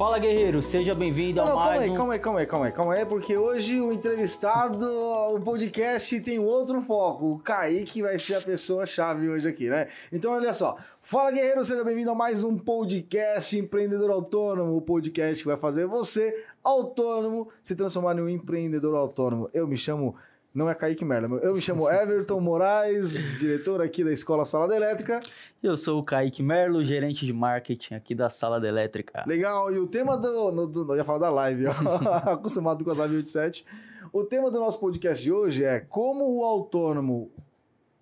[0.00, 1.94] Fala guerreiro, seja bem-vindo a Não, mais calma aí, um...
[1.94, 6.38] calma aí, calma aí, calma aí, calma aí, porque hoje o entrevistado, o podcast tem
[6.38, 7.32] outro foco.
[7.32, 9.88] O Kaique vai ser a pessoa chave hoje aqui, né?
[10.10, 10.78] Então, olha só.
[11.02, 15.84] Fala guerreiro, seja bem-vindo a mais um podcast Empreendedor Autônomo, o podcast que vai fazer
[15.84, 19.50] você, autônomo, se transformar em um empreendedor autônomo.
[19.52, 20.16] Eu me chamo
[20.54, 21.38] não é Kaique Merla.
[21.38, 25.20] Eu me chamo Everton Moraes, diretor aqui da Escola Sala da Elétrica.
[25.62, 29.24] Eu sou o Kaique Merlo, gerente de marketing aqui da Sala da Elétrica.
[29.26, 30.50] Legal, e o tema do.
[30.50, 31.66] No, do eu ia falar da live,
[32.26, 33.64] acostumado com as live 87.
[34.12, 37.30] O tema do nosso podcast de hoje é como o autônomo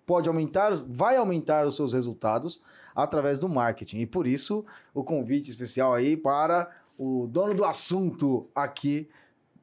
[0.05, 2.63] pode aumentar, vai aumentar os seus resultados
[2.95, 3.99] através do marketing.
[3.99, 9.07] E por isso, o convite especial aí para o dono do assunto aqui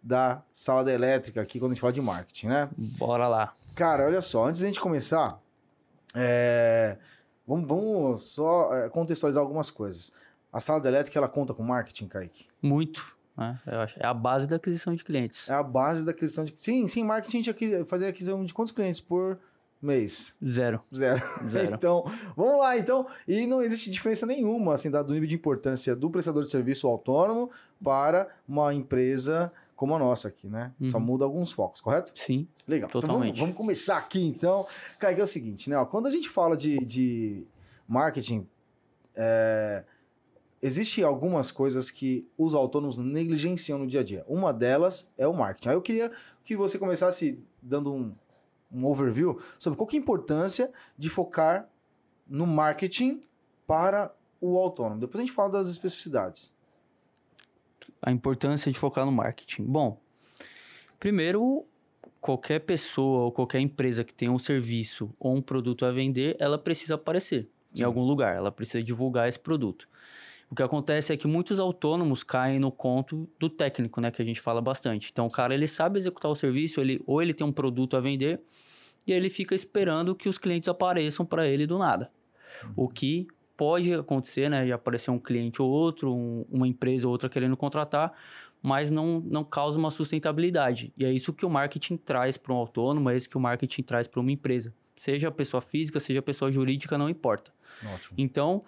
[0.06, 2.68] da sala da elétrica aqui quando a gente fala de marketing, né?
[2.76, 3.52] Bora lá.
[3.74, 5.40] Cara, olha só, antes da gente começar,
[6.14, 6.96] é,
[7.44, 10.12] vamos, vamos, só é, contextualizar algumas coisas.
[10.52, 12.46] A sala da elétrica, ela conta com marketing, Kaique?
[12.62, 13.16] Muito.
[13.36, 13.58] Né?
[13.66, 15.50] Eu acho, é a base da aquisição de clientes.
[15.50, 16.54] É a base da aquisição de...
[16.56, 19.40] Sim, sim, marketing a gente fazer aquisição de quantos clientes por
[19.82, 20.36] mês?
[20.42, 20.80] Zero.
[20.94, 21.20] Zero.
[21.48, 21.74] Zero.
[21.74, 22.04] então,
[22.36, 23.08] vamos lá, então.
[23.26, 27.50] E não existe diferença nenhuma, assim, do nível de importância do prestador de serviço autônomo
[27.82, 30.72] para uma empresa como a nossa aqui, né?
[30.80, 30.88] Uhum.
[30.88, 32.10] Só muda alguns focos, correto?
[32.14, 32.48] Sim.
[32.66, 32.88] Legal.
[32.88, 33.16] Totalmente.
[33.16, 34.66] Então vamos, vamos, começar aqui, então.
[34.98, 35.76] Cara, que é o seguinte, né?
[35.76, 37.46] Ó, quando a gente fala de, de
[37.86, 38.48] marketing,
[39.14, 39.84] é,
[40.62, 44.24] existe algumas coisas que os autônomos negligenciam no dia a dia.
[44.26, 45.68] Uma delas é o marketing.
[45.68, 46.10] Aí eu queria
[46.42, 48.14] que você começasse dando um,
[48.72, 51.68] um overview sobre qual é a importância de focar
[52.26, 53.20] no marketing
[53.66, 54.10] para
[54.40, 55.00] o autônomo.
[55.00, 56.55] Depois a gente fala das especificidades
[58.02, 59.64] a importância de focar no marketing?
[59.64, 60.00] Bom,
[60.98, 61.66] primeiro,
[62.20, 66.58] qualquer pessoa ou qualquer empresa que tenha um serviço ou um produto a vender, ela
[66.58, 67.82] precisa aparecer Sim.
[67.82, 69.88] em algum lugar, ela precisa divulgar esse produto.
[70.50, 74.24] O que acontece é que muitos autônomos caem no conto do técnico, né, que a
[74.24, 75.10] gente fala bastante.
[75.10, 78.00] Então, o cara ele sabe executar o serviço, ele ou ele tem um produto a
[78.00, 78.40] vender
[79.06, 82.10] e ele fica esperando que os clientes apareçam para ele do nada.
[82.64, 82.72] Uhum.
[82.76, 87.12] O que pode acontecer, né, de aparecer um cliente ou outro, um, uma empresa ou
[87.12, 88.12] outra querendo contratar,
[88.62, 90.92] mas não, não causa uma sustentabilidade.
[90.96, 93.82] E é isso que o marketing traz para um autônomo, é isso que o marketing
[93.82, 94.74] traz para uma empresa.
[94.94, 97.52] Seja pessoa física, seja pessoa jurídica, não importa.
[97.94, 98.14] Ótimo.
[98.18, 98.64] Então,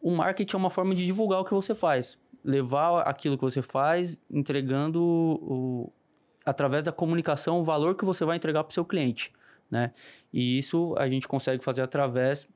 [0.00, 2.18] o marketing é uma forma de divulgar o que você faz.
[2.44, 5.92] Levar aquilo que você faz, entregando o,
[6.44, 9.32] através da comunicação o valor que você vai entregar para o seu cliente.
[9.70, 9.92] Né?
[10.32, 12.48] E isso a gente consegue fazer através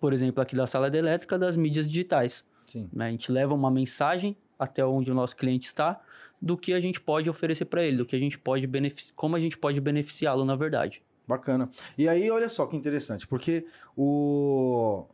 [0.00, 2.44] por exemplo, aqui da sala de elétrica, das mídias digitais.
[2.66, 2.88] Sim.
[2.92, 3.06] Né?
[3.06, 6.00] A gente leva uma mensagem até onde o nosso cliente está,
[6.40, 9.36] do que a gente pode oferecer para ele, do que a gente pode beneficiar, como
[9.36, 11.02] a gente pode beneficiá-lo, na verdade.
[11.26, 11.70] Bacana.
[11.96, 13.66] E aí, olha só que interessante, porque
[13.96, 15.04] o,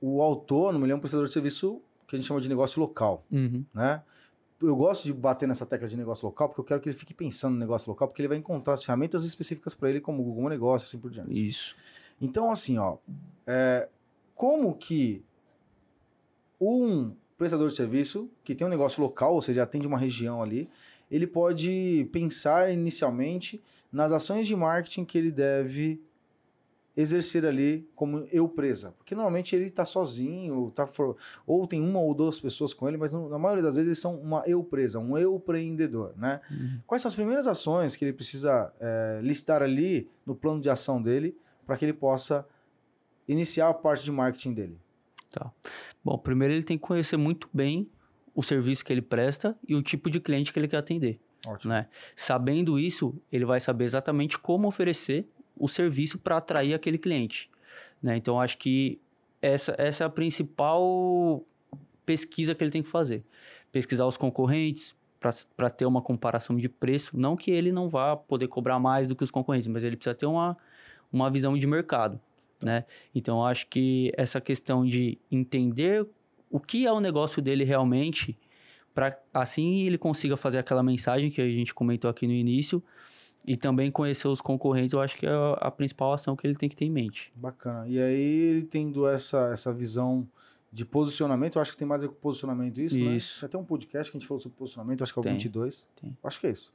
[0.00, 3.24] o autônomo ele é um prestador de serviço que a gente chama de negócio local,
[3.30, 3.64] uhum.
[3.74, 4.02] né?
[4.60, 7.14] Eu gosto de bater nessa tecla de negócio local, porque eu quero que ele fique
[7.14, 10.24] pensando no negócio local, porque ele vai encontrar as ferramentas específicas para ele, como o
[10.24, 11.46] Google Negócio, assim por diante.
[11.46, 11.76] Isso.
[12.20, 12.96] Então, assim, ó,
[13.46, 13.88] é,
[14.38, 15.24] como que
[16.60, 20.70] um prestador de serviço que tem um negócio local, ou seja, atende uma região ali,
[21.10, 23.60] ele pode pensar inicialmente
[23.90, 26.00] nas ações de marketing que ele deve
[26.96, 28.92] exercer ali como eu presa.
[28.92, 31.16] Porque normalmente ele está sozinho, tá for...
[31.44, 34.20] ou tem uma ou duas pessoas com ele, mas na maioria das vezes eles são
[34.20, 36.14] uma eu presa, um eu empreendedor.
[36.16, 36.40] Né?
[36.48, 36.80] Uhum.
[36.86, 41.02] Quais são as primeiras ações que ele precisa é, listar ali no plano de ação
[41.02, 42.46] dele para que ele possa
[43.28, 44.80] iniciar a parte de marketing dele?
[45.30, 45.52] Tá.
[46.02, 47.88] Bom, primeiro ele tem que conhecer muito bem
[48.34, 51.20] o serviço que ele presta e o tipo de cliente que ele quer atender.
[51.46, 51.72] Ótimo.
[51.72, 51.86] Né?
[52.16, 57.50] Sabendo isso, ele vai saber exatamente como oferecer o serviço para atrair aquele cliente.
[58.02, 58.16] Né?
[58.16, 59.00] Então, acho que
[59.42, 61.44] essa, essa é a principal
[62.06, 63.24] pesquisa que ele tem que fazer.
[63.70, 64.96] Pesquisar os concorrentes
[65.56, 67.18] para ter uma comparação de preço.
[67.18, 70.14] Não que ele não vá poder cobrar mais do que os concorrentes, mas ele precisa
[70.14, 70.56] ter uma,
[71.12, 72.20] uma visão de mercado
[72.62, 72.84] né?
[73.14, 76.06] Então, acho que essa questão de entender
[76.50, 78.38] o que é o negócio dele realmente,
[78.94, 82.82] para assim ele consiga fazer aquela mensagem que a gente comentou aqui no início
[83.46, 86.68] e também conhecer os concorrentes, eu acho que é a principal ação que ele tem
[86.68, 87.32] que ter em mente.
[87.34, 87.88] Bacana.
[87.88, 90.28] E aí, ele tendo essa, essa visão
[90.70, 93.42] de posicionamento, eu acho que tem mais a ver com posicionamento isso, isso.
[93.42, 93.46] né?
[93.46, 95.88] Até um podcast que a gente falou sobre posicionamento, acho que é o tem, 22.
[95.98, 96.16] Tem.
[96.22, 96.72] Acho que é isso.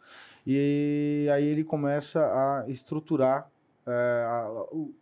[0.47, 3.51] E aí ele começa a estruturar
[3.85, 4.25] é,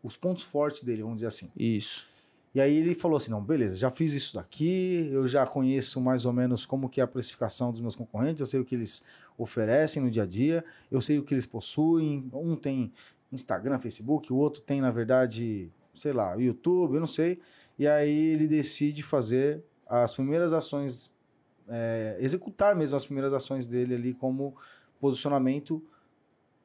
[0.04, 1.51] os pontos fortes dele, vamos dizer assim.
[1.56, 2.10] Isso.
[2.54, 6.25] E aí ele falou assim, não, beleza, já fiz isso daqui, eu já conheço mais
[6.25, 9.06] ou menos como que é a precificação dos meus concorrentes, eu sei o que eles
[9.38, 12.92] oferecem no dia a dia, eu sei o que eles possuem, um tem
[13.31, 17.39] Instagram, Facebook, o outro tem, na verdade, sei lá, YouTube, eu não sei.
[17.80, 21.16] E aí ele decide fazer as primeiras ações
[21.69, 24.54] é, executar mesmo as primeiras ações dele ali como
[25.00, 25.81] posicionamento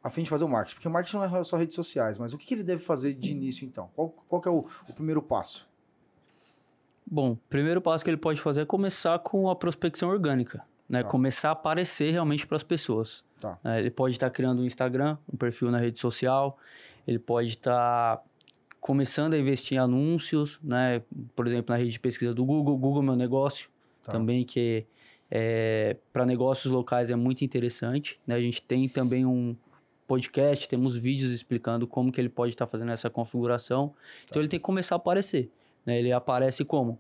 [0.07, 0.77] a fim de fazer o marketing.
[0.77, 3.33] Porque o marketing não é só redes sociais, mas o que, ele deve fazer de
[3.33, 3.91] início então?
[3.95, 5.69] Qual, qual é o, o primeiro passo?
[7.05, 10.65] Bom, o primeiro passo que ele pode fazer é começar com a prospecção orgânica.
[10.89, 11.03] Né?
[11.03, 11.09] Tá.
[11.09, 13.25] Começar a aparecer realmente para as pessoas.
[13.41, 13.59] Tá.
[13.65, 16.57] É, ele pode estar criando um Instagram, um perfil na rede social,
[17.07, 18.23] ele pode estar
[18.81, 21.03] começando a investir em anúncios, né?
[21.35, 23.69] por exemplo, na rede de pesquisa do Google, Google Meu Negócio,
[24.07, 24.13] Tá.
[24.13, 24.87] também, que
[25.29, 28.21] é, para negócios locais é muito interessante.
[28.25, 28.37] Né?
[28.37, 29.57] A gente tem também um
[30.07, 33.93] podcast, temos vídeos explicando como que ele pode estar fazendo essa configuração.
[34.29, 35.51] Então ele tem que começar a aparecer.
[35.85, 35.99] Né?
[35.99, 36.99] Ele aparece como?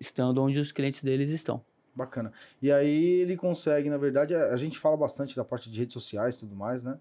[0.00, 1.60] Estando onde os clientes deles estão.
[1.94, 2.32] Bacana.
[2.62, 5.92] E aí ele consegue, na verdade, a, a gente fala bastante da parte de redes
[5.92, 6.96] sociais e tudo mais, né?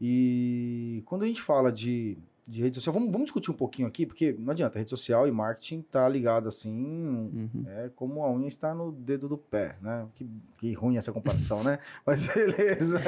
[0.00, 4.04] E quando a gente fala de, de rede social, vamos, vamos discutir um pouquinho aqui,
[4.04, 7.64] porque não adianta, rede social e marketing tá ligado assim, Uhum.
[7.66, 10.06] é como a unha está no dedo do pé, né?
[10.14, 10.28] Que,
[10.58, 11.78] que ruim essa comparação, né?
[12.04, 13.00] Mas beleza.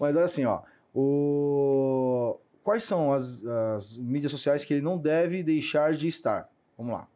[0.00, 0.62] Mas assim, ó,
[0.98, 2.38] o...
[2.64, 6.50] quais são as, as mídias sociais que ele não deve deixar de estar?
[6.76, 7.06] Vamos lá.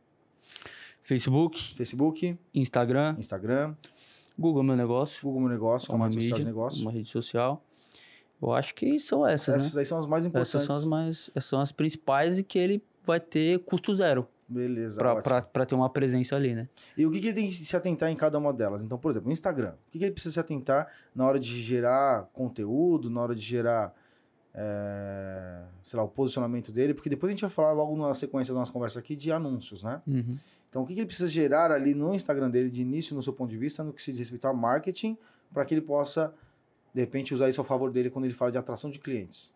[1.02, 3.74] Facebook, Facebook, Instagram, Instagram,
[4.38, 6.82] Google Meu Negócio, Google Meu Negócio, uma uma rede social de mídia, negócio.
[6.82, 7.64] uma rede social.
[8.40, 9.80] Eu acho que são essas, Essas né?
[9.80, 10.54] aí são as mais importantes.
[10.54, 14.28] Essas são as mais, essas são as principais e que ele vai ter custo zero
[14.50, 15.00] Beleza.
[15.22, 16.68] pra ter uma presença ali, né?
[16.96, 18.82] E o que, que ele tem que se atentar em cada uma delas?
[18.82, 19.74] Então, por exemplo, o Instagram.
[19.86, 23.40] O que, que ele precisa se atentar na hora de gerar conteúdo, na hora de
[23.40, 23.94] gerar,
[24.52, 26.94] é, sei lá, o posicionamento dele?
[26.94, 29.84] Porque depois a gente vai falar logo na sequência da nossa conversa aqui de anúncios,
[29.84, 30.02] né?
[30.04, 30.36] Uhum.
[30.68, 33.32] Então, o que, que ele precisa gerar ali no Instagram dele de início, no seu
[33.32, 35.16] ponto de vista, no que se diz respeito a marketing,
[35.52, 36.34] para que ele possa,
[36.92, 39.54] de repente, usar isso a favor dele quando ele fala de atração de clientes?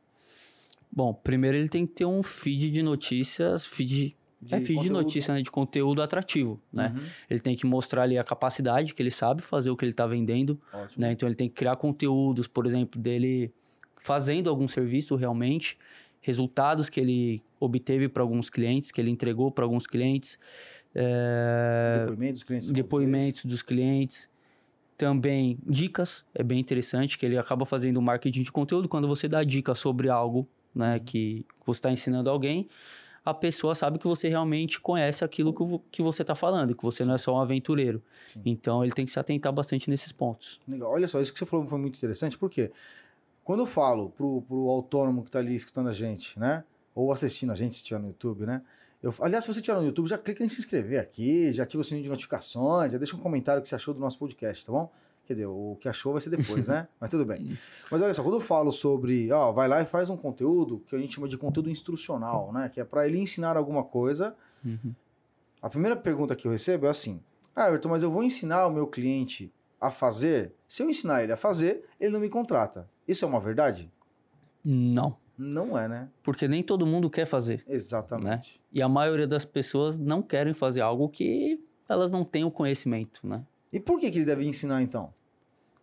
[0.91, 4.17] Bom, primeiro ele tem que ter um feed de notícias, feed,
[4.51, 5.43] é feed de notícia, né?
[5.43, 6.93] De conteúdo atrativo, né?
[6.95, 9.93] Uhum, Ele tem que mostrar ali a capacidade que ele sabe fazer o que ele
[9.93, 11.03] está vendendo, ótimo.
[11.05, 11.13] né?
[11.13, 13.53] Então ele tem que criar conteúdos, por exemplo, dele
[13.97, 15.79] fazendo algum serviço realmente,
[16.21, 20.39] resultados que ele obteve para alguns clientes, que ele entregou para alguns clientes,
[20.95, 22.71] é, Depoimentos dos clientes.
[22.71, 24.31] depoimentos dos clientes,
[24.97, 29.43] também dicas, é bem interessante que ele acaba fazendo marketing de conteúdo quando você dá
[29.43, 31.01] dica sobre algo, né, Uhum.
[31.05, 32.69] que você está ensinando alguém,
[33.25, 37.05] a pessoa sabe que você realmente conhece aquilo que que você está falando, que você
[37.05, 38.03] não é só um aventureiro.
[38.29, 38.43] Sim.
[38.45, 40.61] Então ele tem que se atentar bastante nesses pontos.
[40.69, 40.91] Legal.
[40.91, 42.71] Olha só, isso que você falou foi muito interessante, porque
[43.43, 46.65] quando eu falo pro, pro autônomo que está ali escutando a gente, né?
[46.95, 48.63] Ou assistindo a gente, se estiver no YouTube, né?
[49.03, 51.81] Eu, aliás, se você estiver no YouTube, já clica em se inscrever aqui, já ativa
[51.81, 54.73] o sininho de notificações, já deixa um comentário que você achou do nosso podcast, tá
[54.73, 54.91] bom?
[55.27, 56.87] Quer dizer, o que achou vai ser depois, né?
[57.01, 57.59] Mas tudo bem.
[57.91, 60.95] Mas olha só, quando eu falo sobre, ó, vai lá e faz um conteúdo que
[60.95, 62.69] a gente chama de conteúdo instrucional, né?
[62.69, 64.35] Que é para ele ensinar alguma coisa
[64.65, 64.95] Uhum.
[65.61, 67.21] a primeira pergunta que eu recebo é assim:
[67.55, 70.53] Ah, Everton, mas eu vou ensinar o meu cliente a fazer?
[70.67, 72.89] Se eu ensinar ele a fazer, ele não me contrata.
[73.07, 73.91] Isso é uma verdade?
[74.65, 76.09] Não, Não é, né?
[76.23, 77.63] porque nem todo mundo quer fazer.
[77.69, 78.63] Exatamente.
[78.73, 83.21] E a maioria das pessoas não querem fazer algo que elas não têm o conhecimento,
[83.27, 83.45] né?
[83.75, 85.13] E por que, que ele deve ensinar então?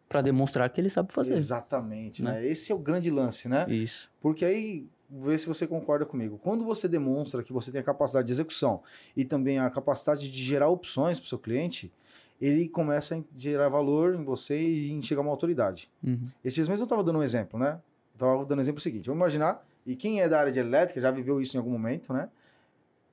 [0.07, 1.35] Para demonstrar que ele sabe fazer.
[1.35, 2.31] Exatamente, né?
[2.31, 2.47] Né?
[2.47, 3.65] Esse é o grande lance, né?
[3.69, 4.09] Isso.
[4.21, 6.39] Porque aí, vê se você concorda comigo.
[6.41, 8.81] Quando você demonstra que você tem a capacidade de execução
[9.15, 11.91] e também a capacidade de gerar opções para o seu cliente,
[12.39, 15.89] ele começa a gerar valor em você e em chegar a uma autoridade.
[16.01, 16.29] Uhum.
[16.45, 17.79] Esses mesmo eu estava dando um exemplo, né?
[18.13, 19.07] Eu estava dando um exemplo seguinte.
[19.07, 22.13] Vamos imaginar, e quem é da área de elétrica já viveu isso em algum momento,
[22.13, 22.29] né?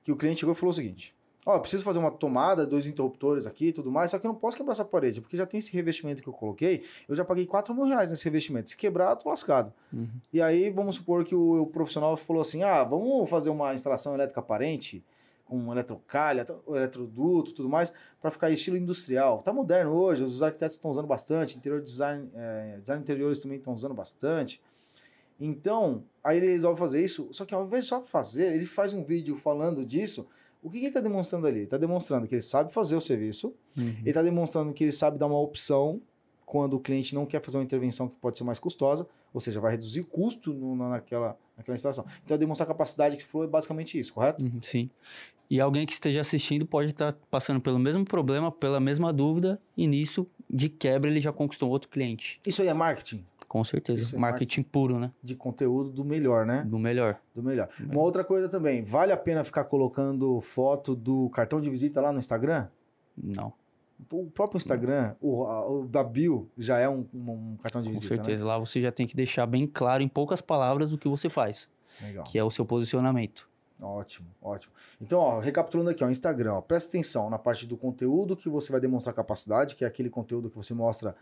[0.05, 1.13] Que o cliente chegou e falou o seguinte:
[1.49, 4.31] Ó, eu preciso fazer uma tomada, dois interruptores aqui e tudo mais, só que eu
[4.31, 7.25] não posso quebrar essa parede, porque já tem esse revestimento que eu coloquei, eu já
[7.25, 8.69] paguei 4 mil reais nesse revestimento.
[8.69, 9.73] Se quebrar, eu tô lascado.
[9.91, 10.07] Uhum.
[10.31, 14.13] E aí, vamos supor que o, o profissional falou assim: ah, vamos fazer uma instalação
[14.13, 15.03] elétrica aparente,
[15.43, 17.91] com eletrocalha, eletroduto tudo mais,
[18.21, 19.41] para ficar estilo industrial.
[19.41, 23.73] Tá moderno hoje, os arquitetos estão usando bastante, interior design, é, design interiores também estão
[23.73, 24.61] usando bastante.
[25.39, 28.93] Então, aí ele resolve fazer isso, só que ao invés de só fazer, ele faz
[28.93, 30.27] um vídeo falando disso.
[30.61, 31.57] O que, que ele está demonstrando ali?
[31.59, 33.87] Ele está demonstrando que ele sabe fazer o serviço, Uhum.
[34.01, 36.01] ele está demonstrando que ele sabe dar uma opção
[36.45, 39.59] quando o cliente não quer fazer uma intervenção que pode ser mais custosa, ou seja,
[39.61, 42.05] vai reduzir custo no- na- naquela, naquela instalação.
[42.25, 44.43] Então, demonstrar a capacidade que você falou é basicamente isso, correto?
[44.43, 44.89] Uhum, sim.
[45.49, 49.87] E alguém que esteja assistindo pode estar passando pelo mesmo problema, pela mesma dúvida, e
[49.87, 52.39] nisso, de quebra, ele já conquistou outro cliente.
[52.45, 53.99] Isso aí é marketing Com certeza.
[53.99, 55.11] Isso é marketing puro, né?
[55.21, 56.63] de conteúdo do melhor, né?
[56.65, 57.19] Do melhor.
[57.35, 57.67] Do melhor.
[57.83, 62.13] Uma outra coisa também, vale a pena ficar colocando foto do cartão de visita lá
[62.13, 62.67] no Instagram?
[63.17, 63.51] Não,
[64.11, 65.43] O próprio Instagram, o,
[65.81, 68.45] o da Bio, já é um, um- cartão de com visita, certeza.
[68.45, 71.67] Lá você já tem que deixar bem claro, em poucas palavras, o que você faz,
[71.99, 72.07] né?
[72.09, 72.23] Legal.
[72.23, 73.49] que é o seu posicionamento.
[73.81, 74.73] Ótimo, ótimo.
[75.01, 78.71] Então, ó, recapitulando aqui, ó, Instagram, ó, presta atenção na parte do conteúdo que você
[78.71, 81.15] vai demonstrar capacidade, que é aquele conteúdo que você mostra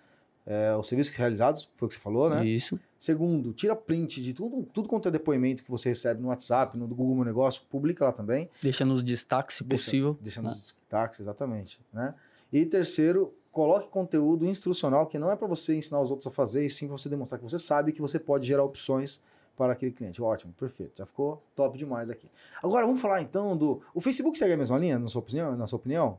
[0.50, 2.38] é, os serviços realizados, foi o que você falou, né?
[2.46, 2.80] Isso.
[2.98, 6.88] Segundo, tira print de tudo, tudo quanto é depoimento que você recebe no WhatsApp, no
[6.88, 8.50] Google Meu Negócio, publica lá também.
[8.64, 10.18] Deixa nos destaques, se Deixa- possível.
[10.22, 10.48] Deixa né?
[10.48, 12.16] nos destaques, exatamente, né?
[12.52, 16.66] E terceiro, coloque conteúdo instrucional que não é para você ensinar os outros a fazer,
[16.66, 19.22] e sim para você demonstrar que você sabe que você pode gerar opções
[19.58, 20.22] para aquele cliente.
[20.22, 20.94] Ótimo, perfeito.
[20.98, 22.28] Já ficou top demais aqui.
[22.64, 23.82] Agora vamos falar então do.
[23.94, 25.58] O Facebook segue a mesma linha, na sua opinião?
[25.58, 26.18] Na sua opinião?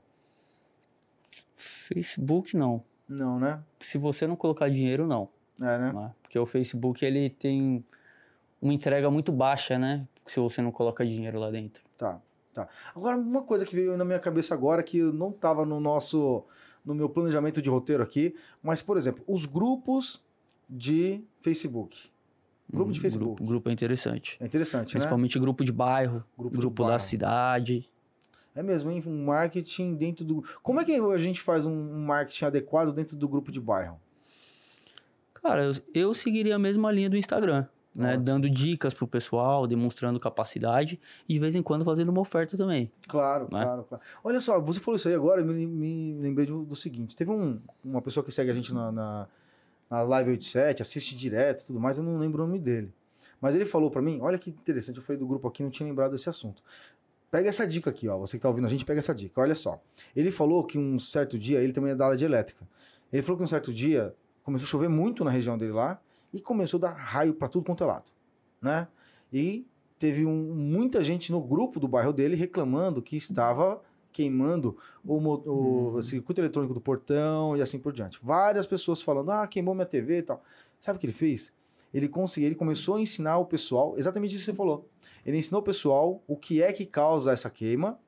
[1.56, 2.82] Facebook, não.
[3.08, 3.60] Não, né?
[3.80, 5.28] Se você não colocar dinheiro, não.
[5.60, 5.92] É, né?
[5.92, 6.12] né?
[6.22, 7.84] Porque o Facebook, ele tem
[8.60, 10.06] uma entrega muito baixa, né?
[10.26, 11.82] Se você não coloca dinheiro lá dentro.
[11.96, 12.20] Tá,
[12.52, 12.68] tá.
[12.94, 16.44] Agora, uma coisa que veio na minha cabeça agora, que não estava no nosso.
[16.84, 20.24] no meu planejamento de roteiro aqui, mas, por exemplo, os grupos
[20.68, 22.10] de Facebook.
[22.70, 23.34] Grupo de Hum, Facebook.
[23.36, 24.36] Grupo, grupo é interessante.
[24.40, 24.92] É interessante, né?
[24.92, 27.00] Principalmente grupo de bairro, Grupo grupo, de da bairro.
[27.00, 27.90] cidade.
[28.54, 29.02] É mesmo, hein?
[29.06, 30.44] Um marketing dentro do.
[30.62, 31.74] Como é que a gente faz um
[32.04, 34.00] marketing adequado dentro do grupo de bairro?
[35.34, 38.16] Cara, eu, eu seguiria a mesma linha do Instagram, né?
[38.16, 42.90] Dando dicas pro pessoal, demonstrando capacidade e de vez em quando fazendo uma oferta também.
[43.06, 43.62] Claro, Né?
[43.62, 44.02] claro, claro.
[44.24, 47.30] Olha só, você falou isso aí agora, eu me, me lembrei do, do seguinte: teve
[47.30, 49.28] um- uma pessoa que segue a gente na, na,
[49.88, 52.92] na Live 87, assiste direto e tudo mais, eu não lembro o nome dele.
[53.40, 55.88] Mas ele falou pra mim: olha que interessante, eu falei do grupo aqui, não tinha
[55.88, 56.60] lembrado desse assunto.
[57.30, 58.16] Pega essa dica aqui, ó.
[58.18, 59.40] Você que tá ouvindo a gente, pega essa dica.
[59.40, 59.80] Olha só.
[60.16, 62.66] Ele falou que um certo dia, ele também é da área de elétrica.
[63.12, 66.00] Ele falou que um certo dia começou a chover muito na região dele lá
[66.32, 68.10] e começou a dar raio pra tudo quanto é lado,
[68.62, 68.88] né?
[69.32, 69.66] E
[69.98, 73.82] teve um- muita gente no grupo do bairro dele reclamando que estava
[74.12, 76.02] queimando o, o Hum.
[76.02, 78.18] circuito eletrônico do portão e assim por diante.
[78.22, 80.42] Várias pessoas falando, ah, queimou minha TV e tal.
[80.80, 81.52] Sabe o que ele fez?
[81.92, 84.88] Ele conseguiu, ele começou a ensinar o pessoal, exatamente isso que você falou.
[85.24, 87.98] Ele ensinou o pessoal o que é que causa essa queima.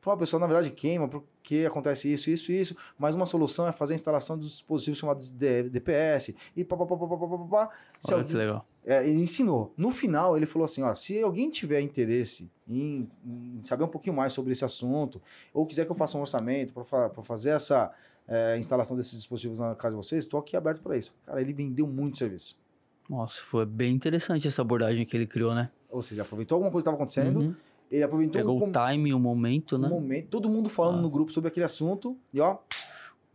[0.00, 3.72] Falou, "Ah, pessoal, na verdade queima porque acontece isso, isso, isso, mas uma solução é
[3.72, 7.26] fazer a instalação dos dispositivos chamados de DPS e pá, pá, pá, pá, pá, pá,
[7.38, 7.70] pá, pá.
[7.98, 8.66] Se Olha alguém- que legal.
[8.84, 9.72] é, ele ensinou.
[9.78, 14.14] No final, ele falou assim: ó, se alguém tiver interesse em, em saber um pouquinho
[14.14, 15.22] mais sobre esse assunto,
[15.54, 17.90] ou quiser que eu faça um orçamento para fazer essa
[18.28, 21.14] é, instalação desses dispositivos na casa de vocês, estou aqui aberto para isso.
[21.24, 22.62] Cara, ele vendeu muito serviço.
[23.08, 25.70] Nossa, foi bem interessante essa abordagem que ele criou, né?
[25.90, 27.54] Ou seja, aproveitou alguma coisa que estava acontecendo, Uhum.
[27.90, 29.88] ele aproveitou Pegou um, o time, o momento, né?
[29.88, 31.02] momento, todo mundo falando Ah.
[31.02, 32.58] no grupo sobre aquele assunto, e ó,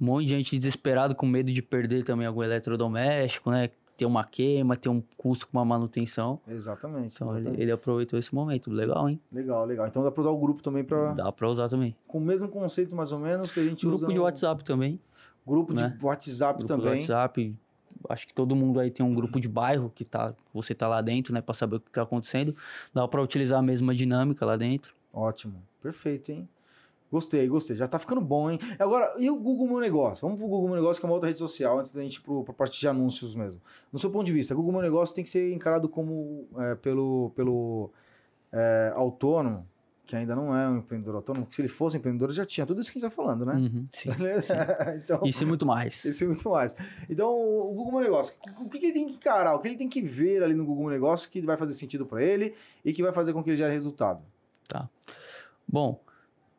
[0.02, 3.70] Um monte de gente desesperado com medo de perder também algum eletrodoméstico, né?
[3.98, 6.40] Ter uma queima, ter um custo com uma manutenção.
[6.48, 7.16] exatamente.
[7.16, 7.62] Então ele, exatamente.
[7.62, 8.72] ele aproveitou esse momento.
[8.72, 9.20] Legal, hein?
[9.30, 9.88] Legal, legal.
[9.88, 11.12] Então dá para usar o grupo também para.
[11.12, 11.94] Dá pra usar também.
[12.08, 13.98] Com o mesmo conceito, mais ou menos, que a gente usa.
[13.98, 15.02] Grupo de no- WhatsApp também.
[15.46, 15.98] Grupo né?
[16.00, 16.94] de WhatsApp Grupo também.
[17.00, 17.56] WhatsApp.
[18.08, 21.02] Acho que todo mundo aí tem um grupo de bairro que tá, você tá lá
[21.02, 21.42] dentro, né?
[21.42, 22.56] Pra saber o que tá acontecendo.
[22.94, 24.94] Dá pra utilizar a mesma dinâmica lá dentro.
[25.14, 25.62] Ótimo.
[25.82, 26.48] Perfeito, hein?
[27.12, 27.76] Gostei, gostei.
[27.76, 28.60] Já tá ficando bom, hein?
[28.78, 30.28] Agora, e o Google Meu Negócio?
[30.28, 32.22] Vamos pro Google Meu Negócio, que é uma outra rede social, antes da gente ir
[32.22, 33.60] pro, pra parte de anúncios mesmo.
[33.92, 37.32] No seu ponto de vista, Google Meu Negócio tem que ser encarado como é, pelo,
[37.36, 37.90] pelo
[38.52, 39.68] é, autônomo,
[40.10, 42.82] que ainda não é um empreendedor autônomo, porque se ele fosse empreendedor, já tinha tudo
[42.82, 43.54] isso que a gente tá falando, né?
[43.54, 44.10] Uhum, sim.
[44.98, 46.04] então, Isso e muito mais.
[46.04, 46.76] isso e muito mais.
[47.08, 49.54] Então, o Google Meu Negócio, o que que ele tem que encarar?
[49.54, 52.08] O que ele tem que ver ali no Google Meu Negócio que vai fazer sentido
[52.08, 54.24] para ele e que vai fazer com que ele gere resultado?
[55.68, 56.02] Bom,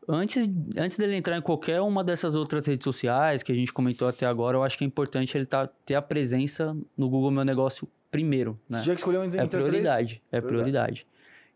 [0.09, 4.07] antes, antes dele entrar em qualquer uma dessas outras redes sociais que a gente comentou
[4.07, 7.45] até agora, eu acho que é importante ele tá, ter a presença no Google Meu
[7.45, 8.79] Negócio primeiro, né?
[8.79, 9.83] Você já escolheu entre É entre as três?
[9.83, 11.07] prioridade, é prioridade.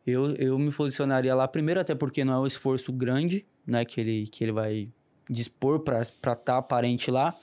[0.06, 4.00] Eu, eu me posicionaria lá primeiro, até porque não é um esforço grande, né, que
[4.00, 4.88] ele, que ele vai
[5.28, 7.34] dispor para estar aparente lá.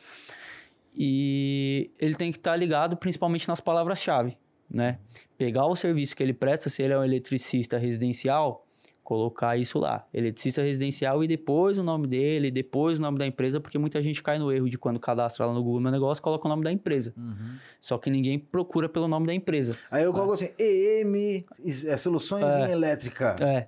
[0.95, 4.37] E ele tem que estar ligado principalmente nas palavras-chave,
[4.69, 4.99] né?
[5.37, 8.67] Pegar o serviço que ele presta, se ele é um eletricista residencial,
[9.11, 10.07] colocar isso lá.
[10.13, 14.23] Eletricista residencial e depois o nome dele, depois o nome da empresa, porque muita gente
[14.23, 16.71] cai no erro de quando cadastra lá no Google Meu Negócio, coloca o nome da
[16.71, 17.13] empresa.
[17.17, 17.57] Uhum.
[17.77, 19.77] Só que ninguém procura pelo nome da empresa.
[19.91, 21.43] Aí eu coloco assim, EM,
[21.87, 22.69] é, soluções É.
[22.69, 23.35] em elétrica.
[23.41, 23.67] É.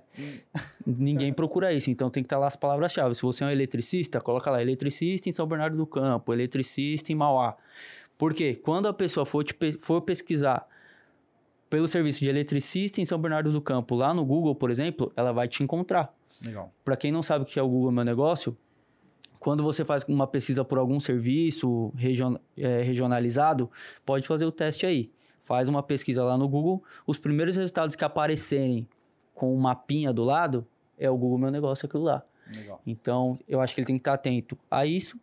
[0.86, 3.14] Ninguém procura isso, então tem que estar lá as palavras-chave.
[3.14, 7.14] Se você é um eletricista, coloca lá eletricista em São Bernardo do Campo, eletricista em
[7.14, 7.54] Mauá.
[8.16, 8.54] Por quê?
[8.54, 10.66] Quando a pessoa for, te for pesquisar
[11.74, 15.32] pelo serviço de eletricista em São Bernardo do Campo, lá no Google, por exemplo, ela
[15.32, 16.14] vai te encontrar.
[16.46, 16.72] Legal.
[16.84, 18.56] Para quem não sabe o que é o Google Meu Negócio,
[19.40, 23.68] quando você faz uma pesquisa por algum serviço region- eh, regionalizado,
[24.06, 25.10] pode fazer o teste aí.
[25.42, 28.86] Faz uma pesquisa lá no Google, os primeiros resultados que aparecerem
[29.34, 30.64] com um mapinha do lado,
[30.96, 32.22] é o Google Meu Negócio aquilo lá.
[32.54, 32.80] Legal.
[32.86, 35.18] Então, eu acho que ele tem que estar atento a isso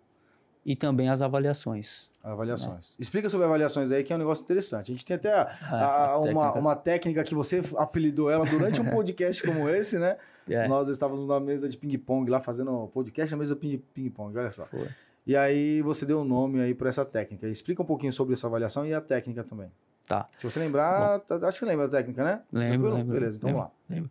[0.66, 2.10] e também as avaliações.
[2.24, 2.96] Avaliações.
[3.00, 4.92] Explica sobre avaliações aí, que é um negócio interessante.
[4.92, 6.60] A gente tem até a- É, a- a uma, técnica.
[6.60, 10.18] uma técnica que você apelidou ela durante um podcast como esse, né?
[10.50, 14.38] É, Nós estávamos na mesa de ping-pong lá, fazendo podcast na mesa de ping- ping-pong,
[14.38, 14.66] olha só.
[14.66, 14.88] foi.
[15.26, 17.48] E aí você deu um nome aí para essa técnica.
[17.48, 19.72] Explica um pouquinho sobre essa avaliação e a técnica também.
[20.08, 20.26] Tá.
[20.38, 22.42] Se você lembrar, tá- acho que lembra da técnica, né?
[22.52, 22.96] Lembro, Tranquilo?
[22.96, 23.72] lembro, Beleza, então lembro.
[23.88, 24.10] vamos lá.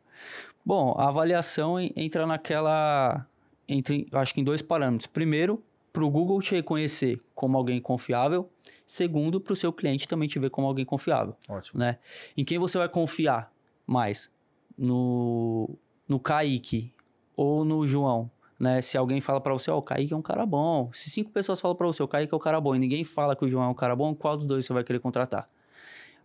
[0.65, 3.27] Bom, a avaliação en- entra naquela.
[3.69, 5.07] Entre, acho que em dois parâmetros.
[5.09, 5.63] Primeiro,
[5.93, 8.49] para o Google te reconhecer como alguém confiável.
[8.87, 11.35] Segundo, para o seu cliente também te ver como alguém confiável.
[11.49, 11.81] Ótimo.
[11.81, 11.99] Né?
[12.37, 13.53] Em quem você vai confiar
[13.87, 14.31] mais?
[14.77, 15.69] No,
[16.09, 16.93] no Kaique
[17.37, 18.31] ou no João?
[18.59, 18.81] Né?
[18.83, 20.91] Se alguém fala para você, ó, o Kaique é um cara bom.
[20.93, 23.35] Se cinco pessoas falam para você, o Kaique é um cara bom, e ninguém fala
[23.35, 25.47] que o João é um cara bom, qual dos dois você vai querer contratar?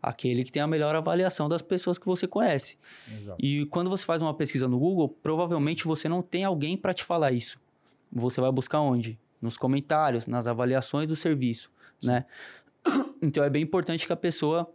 [0.01, 2.77] Aquele que tem a melhor avaliação das pessoas que você conhece.
[3.11, 3.37] Exato.
[3.43, 7.03] E quando você faz uma pesquisa no Google, provavelmente você não tem alguém para te
[7.03, 7.57] falar isso.
[8.11, 9.17] Você vai buscar onde?
[9.45, 11.71] Nos comentários, nas avaliações do serviço,
[12.03, 12.25] né?
[13.21, 14.71] Então é bem importante que a pessoa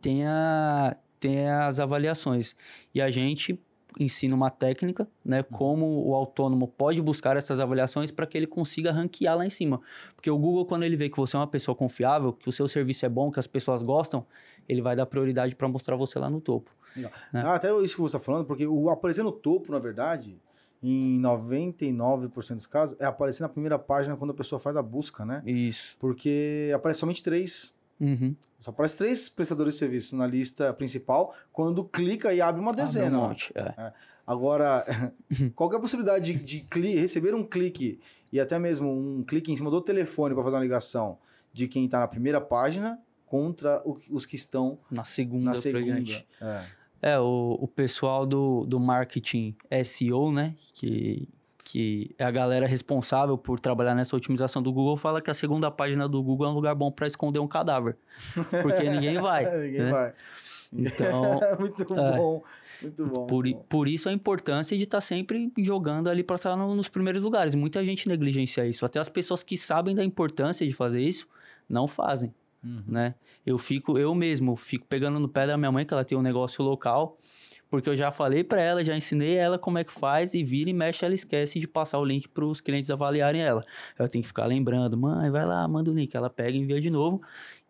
[0.00, 2.54] tenha, tenha as avaliações.
[2.94, 3.60] E a gente
[3.98, 5.42] ensina uma técnica, né?
[5.42, 9.80] Como o autônomo pode buscar essas avaliações para que ele consiga ranquear lá em cima.
[10.14, 12.68] Porque o Google, quando ele vê que você é uma pessoa confiável, que o seu
[12.68, 14.24] serviço é bom, que as pessoas gostam,
[14.68, 16.70] ele vai dar prioridade para mostrar você lá no topo.
[17.32, 17.42] né?
[17.44, 20.40] Ah, até isso que você está falando, porque o aparecer no topo, na verdade,
[20.82, 25.24] em 99% dos casos, é aparecer na primeira página quando a pessoa faz a busca,
[25.24, 25.42] né?
[25.44, 25.96] Isso.
[25.98, 27.74] Porque aparece somente três.
[28.00, 28.34] Uhum.
[28.60, 32.82] Só aparece três prestadores de serviço na lista principal quando clica e abre uma Abre
[32.84, 33.18] dezena.
[33.18, 33.28] um lá.
[33.28, 33.92] monte, é.
[34.26, 34.84] Agora,
[35.56, 37.98] qual que é a possibilidade de, de receber um clique
[38.32, 41.18] e até mesmo um clique em cima do telefone para fazer uma ligação
[41.52, 46.24] de quem está na primeira página contra o- os que estão Na segunda, na segunda?
[46.40, 46.62] É.
[47.00, 50.54] É, o, o pessoal do, do marketing SEO, né?
[50.72, 51.28] Que,
[51.64, 55.70] que é a galera responsável por trabalhar nessa otimização do Google, fala que a segunda
[55.70, 57.96] página do Google é um lugar bom para esconder um cadáver.
[58.62, 59.44] Porque ninguém vai.
[59.44, 59.90] Ninguém né?
[59.90, 60.14] vai.
[60.72, 61.86] Então, muito é.
[62.16, 62.42] bom,
[62.82, 63.26] muito bom.
[63.26, 63.66] por, muito bom.
[63.68, 67.54] por isso a importância de estar sempre jogando ali para estar no- nos primeiros lugares.
[67.54, 68.84] Muita gente negligencia isso.
[68.84, 71.26] Até as pessoas que sabem da importância de fazer isso,
[71.68, 72.34] não fazem.
[72.62, 72.82] Uhum.
[72.88, 73.14] né?
[73.46, 76.22] Eu fico, eu mesmo, fico pegando no pé da minha mãe, que ela tem um
[76.22, 77.16] negócio local,
[77.70, 80.70] porque eu já falei pra ela, já ensinei ela como é que faz e vira
[80.70, 83.62] e mexe, ela esquece de passar o link pros clientes avaliarem ela.
[83.98, 86.14] Eu tenho que ficar lembrando, mãe, vai lá, manda o link.
[86.16, 87.20] Ela pega e envia de novo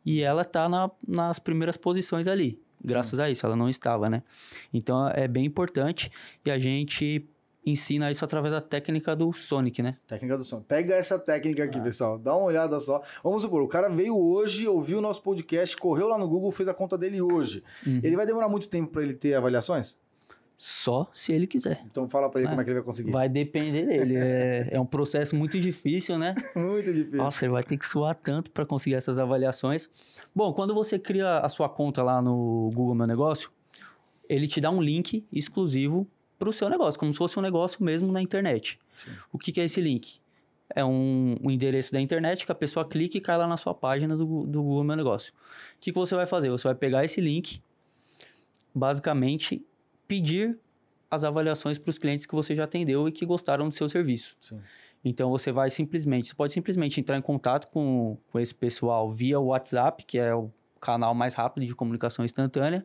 [0.07, 2.59] e ela tá na- nas primeiras posições ali.
[2.83, 4.22] Graças a isso, ela não estava, né?
[4.72, 6.11] Então é bem importante
[6.46, 7.29] e a gente
[7.70, 9.96] ensina isso através da técnica do Sonic, né?
[10.07, 10.61] Técnica do som.
[10.62, 11.66] Pega essa técnica Ah.
[11.66, 12.18] aqui, pessoal.
[12.18, 13.02] Dá uma olhada só.
[13.22, 16.68] Vamos supor, o cara veio hoje, ouviu o nosso podcast, correu lá no Google, fez
[16.68, 17.62] a conta dele hoje.
[17.87, 18.00] Uhum.
[18.02, 19.98] Ele vai demorar muito tempo para ele ter avaliações?
[20.61, 21.83] Só se ele quiser.
[21.88, 22.50] Então fala para ele É.
[22.50, 23.12] como é que ele vai conseguir.
[23.12, 24.16] Vai depender dele.
[24.16, 26.35] É, é um processo muito difícil, né?
[26.57, 27.16] Muito difícil.
[27.18, 29.88] Nossa, ele vai ter que suar tanto para conseguir essas avaliações.
[30.35, 33.50] Bom, quando você cria a sua conta lá no Google Meu Negócio,
[34.28, 37.83] ele te dá um link exclusivo para o seu negócio, como se fosse um negócio
[37.83, 38.79] mesmo na internet.
[38.96, 39.11] Sim.
[39.33, 40.20] O que, que é esse link?
[40.74, 43.74] É um, um endereço da internet que a pessoa clica e cai lá na sua
[43.74, 45.33] página do, do Google Meu Negócio.
[45.33, 46.51] O que, que você vai fazer?
[46.51, 47.62] Você vai pegar esse link,
[48.74, 49.64] basicamente
[50.07, 50.59] pedir
[51.11, 54.37] as avaliações para os clientes que você já atendeu e que gostaram do seu serviço.
[54.40, 54.61] Sim.
[55.05, 59.40] Então você vai simplesmente, você pode simplesmente entrar em contato com, com esse pessoal via
[59.40, 62.85] WhatsApp, que é o canal mais rápido de comunicação instantânea,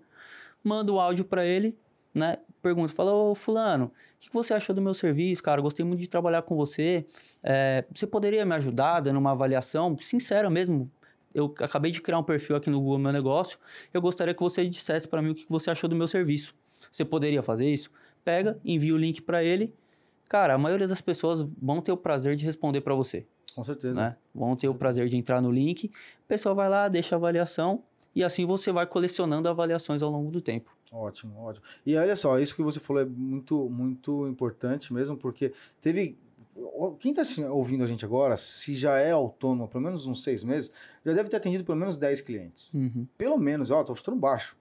[0.63, 1.78] manda o áudio para ele,
[2.13, 2.38] né?
[2.63, 5.62] Pergunta, fala, ô fulano, o que você achou do meu serviço, cara?
[5.62, 7.06] Gostei muito de trabalhar com você.
[7.43, 10.89] É, você poderia me ajudar dando uma avaliação sincera mesmo?
[11.34, 13.60] Eu acabei de criar um perfil aqui no Google Meu Negócio.
[13.93, 16.56] Eu gostaria que você dissesse para mim o que que você achou do meu serviço.
[16.89, 17.91] Você poderia fazer isso?
[18.23, 19.73] Pega, envia o link para ele.
[20.30, 24.02] Cara, a maioria das pessoas vão ter o prazer de responder para você, Com certeza.
[24.02, 24.17] né?
[24.34, 25.88] Vão ter o prazer de entrar no link.
[25.88, 27.84] O pessoal vai lá, deixa a avaliação
[28.15, 30.73] e assim você vai colecionando avaliações ao longo do tempo.
[30.93, 31.65] Ótimo, ótimo.
[31.84, 35.51] E olha só, isso que você falou é muito, muito importante mesmo, porque
[35.82, 36.17] teve.
[36.99, 40.71] Quem está ouvindo a gente agora, se já é autônomo pelo menos uns seis meses,
[41.03, 42.75] já deve ter atendido pelo menos 10 clientes.
[42.75, 43.08] Uhum.
[43.17, 44.56] Pelo menos, ó, tô chutando baixo.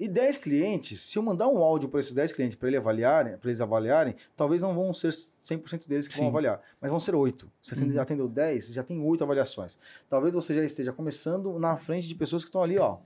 [0.00, 3.36] E 10 clientes, se eu mandar um áudio para esses 10 clientes para ele avaliarem,
[3.36, 6.28] para eles avaliarem, talvez não vão ser 100% deles que vão Sim.
[6.28, 7.50] avaliar, mas vão ser 8.
[7.60, 7.92] Se você Uhum.
[7.92, 9.78] já atendeu 10, já tem 8 avaliações.
[10.08, 12.98] Talvez você já esteja começando na frente de pessoas que estão ali, ó,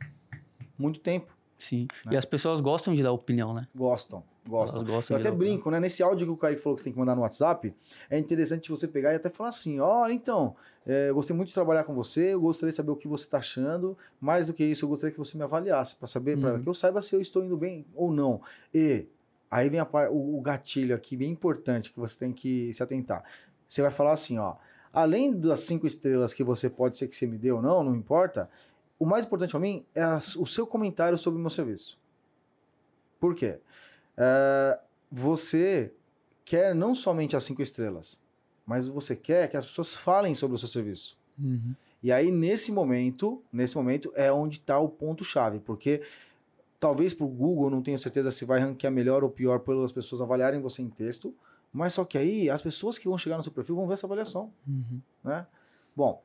[0.78, 1.36] muito tempo.
[1.62, 1.86] Sim.
[2.04, 2.14] Né?
[2.14, 3.68] E as pessoas gostam de dar opinião, né?
[3.72, 4.80] Gostam, gostam.
[4.80, 5.78] Elas gostam Eu até brinco, né?
[5.78, 7.72] Nesse áudio que o Kaique falou que você tem que mandar no WhatsApp,
[8.10, 11.54] é interessante você pegar e até falar assim: olha, então, é, eu gostei muito de
[11.54, 13.96] trabalhar com você, eu gostaria de saber o que você está achando.
[14.20, 16.62] Mais do que isso, eu gostaria que você me avaliasse para saber, para Uhum.
[16.64, 18.40] que eu saiba se eu estou indo bem ou não.
[18.74, 19.06] E
[19.48, 23.22] aí vem a o, o gatilho aqui, bem importante, que você tem que se atentar.
[23.68, 24.56] Você vai falar assim: ó,
[24.92, 27.94] além das cinco estrelas que você pode ser que você me dê ou não, não
[27.94, 28.50] importa,
[29.02, 30.06] o mais importante para mim é
[30.38, 31.98] o seu comentário sobre o meu serviço.
[33.18, 33.58] Por quê?
[34.16, 34.78] É,
[35.10, 35.92] você
[36.44, 38.20] quer não somente as cinco estrelas,
[38.64, 41.18] mas você quer que as pessoas falem sobre o seu serviço.
[41.38, 41.74] Uhum.
[42.00, 46.02] E aí, nesse momento, nesse momento é onde está o ponto-chave, porque
[46.78, 50.20] talvez para o Google, não tenho certeza se vai ranquear melhor ou pior pelas pessoas
[50.20, 51.34] avaliarem você em texto,
[51.72, 54.06] mas só que aí as pessoas que vão chegar no seu perfil vão ver essa
[54.06, 55.00] avaliação, Uhum.
[55.24, 55.46] né?
[55.96, 56.22] Bom,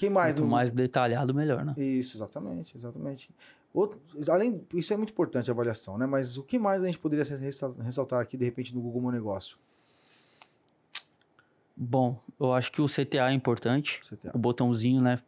[0.00, 0.34] quem mais?
[0.34, 1.74] Quanto no- mais detalhado, melhor, né?
[1.76, 3.30] Isso, exatamente, exatamente.
[3.72, 6.06] Outro, além, isso é muito importante a avaliação, né?
[6.06, 9.12] Mas o que mais a gente poderia ressa- ressaltar aqui, de repente, no Google Meu
[9.12, 9.56] Negócio?
[11.76, 14.00] Bom, eu acho que o CTA é importante.
[14.02, 14.32] CTA.
[14.34, 15.18] O botãozinho, né?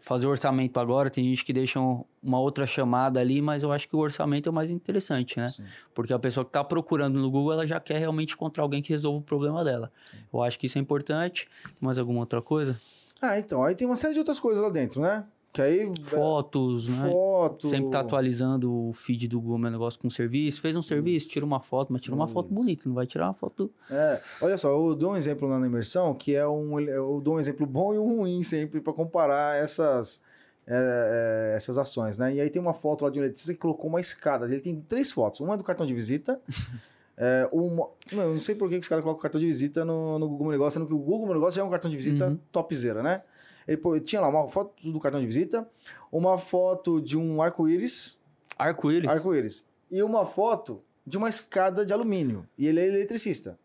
[0.00, 3.86] Fazer orçamento agora, tem gente que deixa um- uma outra chamada ali, mas eu acho
[3.88, 5.48] que o orçamento é o mais interessante, né?
[5.50, 5.64] Sim.
[5.94, 8.90] Porque a pessoa que está procurando no Google, ela já quer realmente encontrar alguém que
[8.90, 9.92] resolva o problema dela.
[10.32, 11.46] Eu acho que isso é importante.
[11.64, 12.80] Tem mais alguma outra coisa?
[13.22, 15.24] Ah, então, aí tem uma série de outras coisas lá dentro, né?
[15.52, 15.92] Que aí...
[16.02, 17.08] Fotos, né?
[17.08, 17.68] Foto...
[17.68, 20.60] Sempre tá atualizando o feed do Google Meu Negócio com serviço.
[20.60, 23.34] Fez um serviço, tira uma foto, mas tira uma foto bonita, não vai tirar uma
[23.34, 23.70] foto.
[23.88, 27.36] É, olha só, eu dou um exemplo lá na imersão, que é um, eu dou
[27.36, 30.22] um exemplo bom e um ruim sempre para comparar essas,
[30.66, 32.34] é, é, essas ações, né?
[32.34, 34.46] E aí tem uma foto lá de um eletricista que colocou uma escada.
[34.46, 35.38] Ele tem três fotos.
[35.40, 36.40] Uma é do cartão de visita.
[37.24, 40.18] é, uma, não, eu não sei por que os caras colocam cartão de visita no,
[40.18, 41.96] no Google Meu Negócio, sendo que o Google Meu Negócio já é um cartão de
[41.96, 42.38] visita Uhum.
[42.50, 43.22] topzera, né?
[43.68, 45.68] Ele pô, tinha lá uma foto do cartão de visita,
[46.10, 48.20] uma foto de um arco-íris,
[48.58, 49.08] Arco-íris.
[49.08, 49.68] arco-íris.
[49.88, 52.44] E uma foto de uma escada de alumínio.
[52.58, 53.56] E ele é eletricista.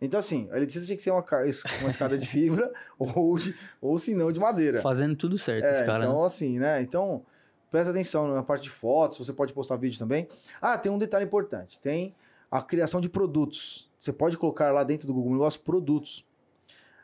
[0.00, 1.24] Então, assim, a eletricista tinha que ser uma,
[1.80, 4.82] uma escada de fibra ou, de, ou se não, de madeira.
[4.82, 6.04] Fazendo tudo certo, É, esse cara.
[6.04, 6.26] então, né?
[6.26, 6.82] assim, né?
[6.82, 7.24] Então,
[7.70, 10.28] presta atenção na parte de fotos, você pode postar vídeo também.
[10.60, 11.80] Ah, tem um detalhe importante.
[11.80, 12.14] Tem
[12.54, 13.90] a criação de produtos.
[13.98, 16.24] Você pode colocar lá dentro do Google Negócio produtos.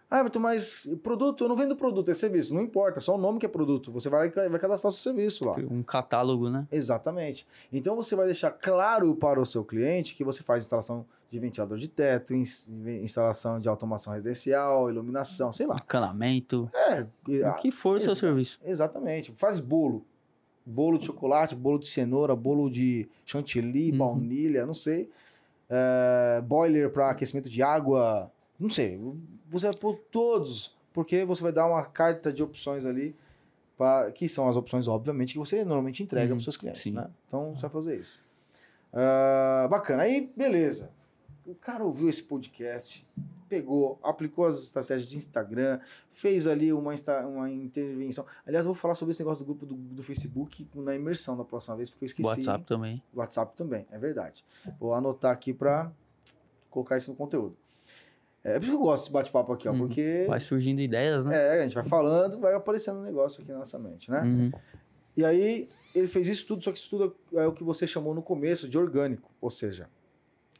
[0.09, 2.53] Ah, Everton, mas produto, eu não vendo produto, é serviço.
[2.55, 3.91] Não importa, só o nome que é produto.
[3.93, 5.55] Você vai, vai cadastrar o seu serviço lá.
[5.71, 6.67] Um catálogo, né?
[6.71, 7.47] Exatamente.
[7.73, 11.79] Então você vai deixar claro para o seu cliente que você faz instalação de ventilador
[11.79, 12.69] de teto, ins-
[13.03, 15.77] instalação de automação residencial, iluminação, sei lá.
[15.83, 16.69] Encanamento.
[16.75, 17.07] É,
[17.49, 18.59] O que for o seu serviço.
[18.65, 19.33] exatamente.
[19.37, 20.05] Faz bolo.
[20.67, 23.99] Bolo de chocolate, bolo de cenoura, bolo de chantilly, Uhum.
[23.99, 25.09] baunilha, não sei.
[25.71, 29.01] É, boiler para aquecimento de água, não sei.
[29.49, 33.15] Você vai pôr todos, porque você vai dar uma carta de opções ali,
[33.79, 36.83] pra, que são as opções, obviamente, que você normalmente entrega Uhum, para os seus clientes.
[36.83, 36.93] sim.
[36.93, 37.09] Né?
[37.27, 38.21] Então você vai fazer isso.
[38.93, 40.03] Ah, bacana.
[40.03, 40.91] Aí, beleza.
[41.47, 43.07] O cara ouviu esse podcast,
[43.51, 45.81] pegou, aplicou as estratégias de Instagram,
[46.13, 46.95] fez ali uma,
[47.27, 48.25] uma intervenção.
[48.47, 51.77] Aliás, vou falar sobre esse negócio do grupo do, do Facebook na imersão da próxima
[51.77, 52.29] vez, porque eu esqueci.
[52.29, 53.03] WhatsApp também.
[53.13, 54.45] WhatsApp também, é verdade.
[54.79, 55.91] Vou anotar aqui para
[56.71, 57.57] colocar isso no conteúdo.
[58.45, 59.79] É por isso que eu gosto desse bate-papo aqui, ó, Uhum.
[59.81, 61.37] porque Vai surgindo ideias, né?
[61.59, 64.23] é, a gente vai falando, vai aparecendo um negócio aqui na nossa mente, né?
[64.23, 64.53] Uhum.
[65.17, 68.15] E aí ele fez isso tudo, só que isso tudo é o que você chamou
[68.15, 69.91] no começo de orgânico, ou seja,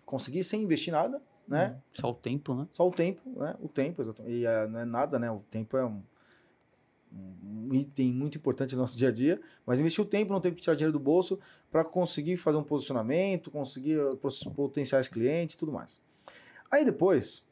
[0.05, 1.77] conseguir sem investir nada, né?
[1.93, 2.69] Só o tempo, né?
[2.73, 3.57] Só o tempo, né?
[3.61, 4.35] O tempo, exatamente.
[4.37, 5.31] E ah, não é nada, né?
[5.31, 6.01] O tempo é um,
[7.13, 10.55] um item muito importante no nosso dia a dia, mas investir o tempo, não ter
[10.55, 15.59] que tirar dinheiro do bolso para conseguir fazer um posicionamento, conseguir pos- potenciais clientes e
[15.59, 16.01] tudo mais.
[16.71, 17.49] Aí depois,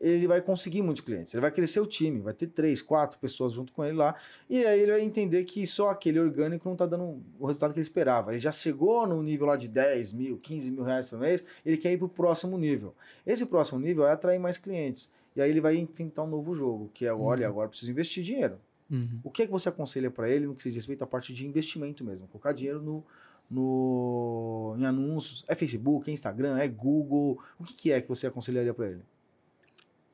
[0.00, 3.52] ele vai conseguir muitos clientes, ele vai crescer o time, vai ter três, quatro pessoas
[3.52, 4.14] junto com ele lá,
[4.48, 7.78] e aí ele vai entender que só aquele orgânico não está dando o resultado que
[7.78, 8.30] ele esperava.
[8.32, 11.76] Ele já chegou no nível lá de 10 mil, 15 mil reais por mês, ele
[11.76, 12.94] quer ir para o próximo nível.
[13.26, 15.12] Esse próximo nível é atrair mais clientes.
[15.36, 17.52] E aí ele vai enfrentar um novo jogo, que é, olha, Uhum.
[17.52, 18.56] agora eu preciso investir dinheiro.
[18.90, 19.20] Uhum.
[19.22, 21.32] O que é que você aconselha para ele no que se diz respeito à parte
[21.34, 22.26] de investimento mesmo?
[22.28, 23.04] Colocar dinheiro no,
[23.50, 25.44] no, em anúncios.
[25.48, 27.38] É Facebook, é Instagram, é Google.
[27.58, 29.02] O que, que é que você aconselharia para ele?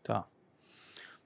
[0.05, 0.25] Tá.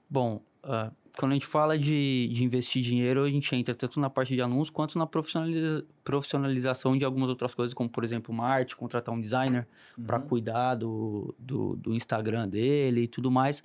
[0.09, 4.09] Bom, ah, quando a gente fala de, de investir dinheiro, a gente entra tanto na
[4.09, 8.47] parte de anúncio quanto na profissionaliza- profissionalização de algumas outras coisas, como, por exemplo, uma
[8.47, 9.67] arte, contratar um designer
[10.07, 10.25] para Uhum.
[10.27, 13.63] cuidar do, do, do Instagram dele e tudo mais.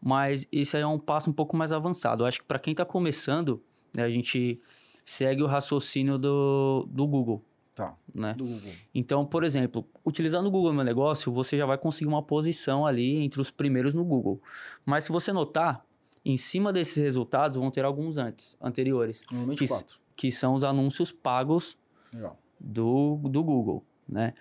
[0.00, 2.22] Mas isso aí é um passo um pouco mais avançado.
[2.22, 3.62] Eu acho que para quem está começando,
[3.96, 4.60] né, a gente
[5.04, 7.42] segue o raciocínio do, do Google,
[7.74, 8.34] Tá, né?
[8.34, 8.72] do Google.
[8.94, 13.16] Então, por exemplo, utilizando o Google Meu Negócio, você já vai conseguir uma posição ali
[13.18, 14.42] entre os primeiros no Google.
[14.84, 15.84] Mas se você notar,
[16.24, 19.98] em cima desses resultados vão ter alguns antes, anteriores, Normalmente Que- quatro.
[20.16, 21.78] que são os anúncios pagos
[22.12, 22.38] Legal.
[22.58, 24.34] do, do Google, né?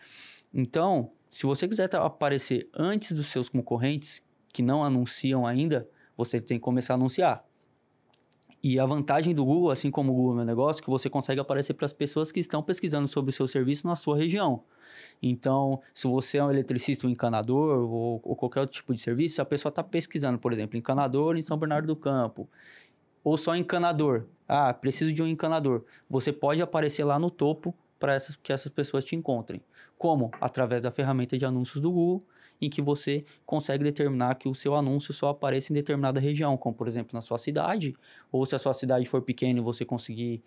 [0.53, 5.87] Então, se você quiser aparecer antes dos seus concorrentes que não anunciam ainda,
[6.17, 7.45] você tem que começar a anunciar.
[8.61, 11.39] E a vantagem do Google, assim como o Google Meu Negócio, é que você consegue
[11.39, 14.63] aparecer para as pessoas que estão pesquisando sobre o seu serviço na sua região.
[15.21, 19.35] Então, se você é um eletricista, um encanador ou, ou qualquer outro tipo de serviço,
[19.35, 22.49] se a pessoa está pesquisando, por exemplo, encanador em São Bernardo do Campo,
[23.23, 28.13] ou só encanador, ah, preciso de um encanador, você pode aparecer lá no topo para
[28.13, 29.61] essas, que essas pessoas te encontrem.
[29.97, 30.31] Como?
[30.39, 32.23] Através da ferramenta de anúncios do Google,
[32.61, 36.75] em que você consegue determinar que o seu anúncio só apareça em determinada região, como
[36.75, 37.95] por exemplo na sua cidade,
[38.31, 40.43] ou se a sua cidade for pequena e você conseguir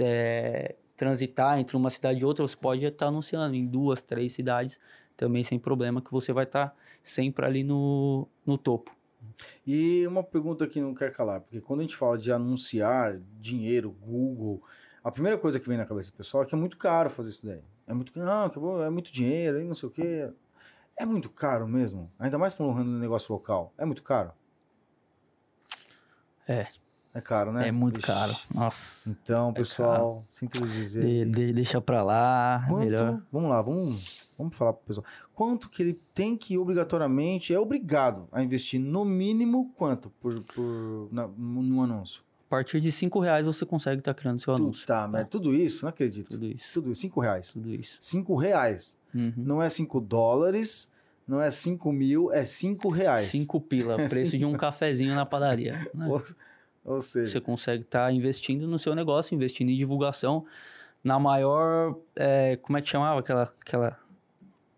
[0.00, 4.78] é, transitar entre uma cidade e outra, você pode estar anunciando em duas, três cidades
[5.16, 8.94] também sem problema, que você vai estar sempre ali no, no topo.
[9.66, 13.92] E uma pergunta que não quer calar, porque quando a gente fala de anunciar dinheiro,
[14.00, 14.62] Google,
[15.02, 17.30] a primeira coisa que vem na cabeça do pessoal é que é muito caro fazer
[17.30, 17.62] isso daí.
[17.86, 20.30] É muito, não, é muito dinheiro, não sei o quê.
[20.96, 22.10] É muito caro mesmo?
[22.18, 23.72] Ainda mais para um negócio local.
[23.76, 24.32] É muito caro?
[26.46, 26.66] É.
[27.14, 27.68] É caro, né?
[27.68, 28.06] É muito Ixi.
[28.06, 28.34] caro.
[28.54, 29.10] Nossa.
[29.10, 31.04] Então, é pessoal, é sinto dizer.
[31.04, 32.64] De, de, deixa pra lá.
[32.66, 33.22] Quanto, melhor.
[33.30, 35.06] Vamos lá, vamos, vamos falar pro pessoal.
[35.34, 41.08] Quanto que ele tem que obrigatoriamente, é obrigado a investir no mínimo quanto por, por
[41.12, 42.22] na, num anúncio?
[42.52, 44.86] A partir de 5 reais você consegue estar tá criando seu anúncio.
[44.86, 45.86] Tá, mas tudo isso?
[45.86, 46.28] Não acredito.
[46.28, 46.74] Tudo isso.
[46.74, 47.00] Tudo isso.
[47.00, 47.52] 5 reais.
[47.54, 47.96] Tudo isso.
[47.98, 48.98] 5 reais.
[49.14, 49.32] Uhum.
[49.38, 50.92] Não é 5 dólares,
[51.26, 53.24] não é 5 mil, é 5 reais.
[53.28, 55.88] 5 pila, preço de um cafezinho na padaria.
[55.94, 56.06] Né?
[56.06, 56.22] Ou,
[56.84, 57.32] ou, seja...
[57.32, 60.44] Você consegue estar tá investindo no seu negócio, investindo em divulgação
[61.02, 61.96] na maior...
[62.14, 63.44] É, como é que chamava aquela...
[63.44, 63.98] aquela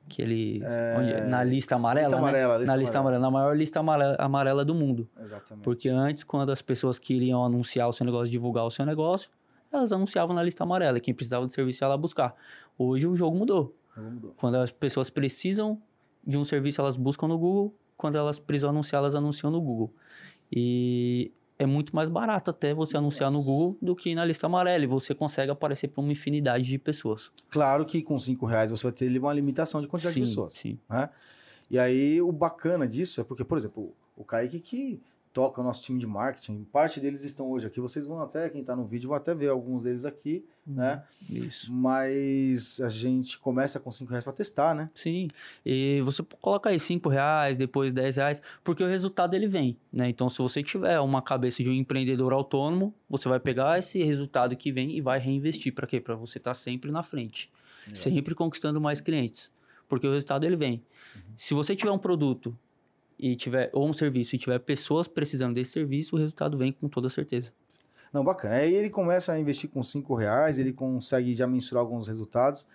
[0.07, 0.97] aquele é...
[0.99, 2.23] onde, na lista amarela, lista né?
[2.23, 3.27] amarela lista na lista amarela.
[3.27, 5.09] amarela, na maior lista amarela, amarela do mundo.
[5.21, 5.65] Exatamente.
[5.65, 9.31] Porque antes, quando as pessoas queriam anunciar o seu negócio, divulgar o seu negócio,
[9.73, 11.01] elas anunciavam na lista amarela.
[11.01, 12.35] Quem precisava de serviço ia lá buscar.
[12.79, 13.77] Hoje o jogo mudou.
[13.93, 14.35] O jogo mudou.
[14.37, 15.81] Quando as pessoas precisam
[16.27, 17.75] de um serviço, elas buscam no Google.
[17.97, 19.93] Quando elas precisam anunciar, elas anunciam no Google.
[20.51, 23.47] E é muito mais barato até você anunciar Nossa.
[23.47, 24.85] no Google do que na lista amarela.
[24.85, 27.33] E você consegue aparecer para uma infinidade de pessoas.
[27.51, 30.55] Claro que com cinco reais você vai ter uma limitação de quantidade sim, de pessoas.
[30.55, 30.79] Sim.
[30.89, 31.09] Né?
[31.71, 35.01] E aí o bacana disso é porque, por exemplo, o Kaique que
[35.35, 36.65] toca o nosso time de marketing.
[36.73, 37.81] Parte deles estão hoje aqui.
[37.81, 41.03] Vocês vão até, quem está no vídeo, vão até ver alguns deles aqui, hum, né?
[41.29, 41.73] Isso.
[41.73, 44.89] Mas a gente começa com 5 reais para testar, né?
[44.95, 45.27] Sim.
[45.67, 50.09] E você coloca aí 5 reais, depois 10 reais, porque o resultado ele vem, né?
[50.09, 54.55] Então, se você tiver uma cabeça de um empreendedor autônomo, você vai pegar esse resultado
[54.55, 55.75] que vem e vai reinvestir.
[55.75, 56.01] Para quê?
[56.01, 57.53] Para você estar tá sempre na frente.
[57.91, 57.95] É.
[57.95, 59.51] Sempre conquistando mais clientes.
[59.89, 60.75] Porque o resultado ele vem.
[61.17, 61.23] Uhum.
[61.37, 62.57] Se você tiver um produto
[63.19, 66.89] e tiver ou um serviço e tiver pessoas precisando desse serviço, o resultado vem com
[66.89, 67.53] toda certeza.
[68.13, 68.55] Não, bacana.
[68.57, 72.67] Aí ele começa a investir com cinco reais, ele consegue já mensurar alguns resultados.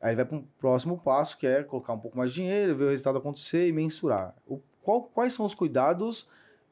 [0.00, 2.76] Aí ele vai para um próximo passo, que é colocar um pouco mais de dinheiro,
[2.76, 4.34] ver o resultado acontecer e mensurar.
[4.46, 6.28] O, qual, quais são os cuidados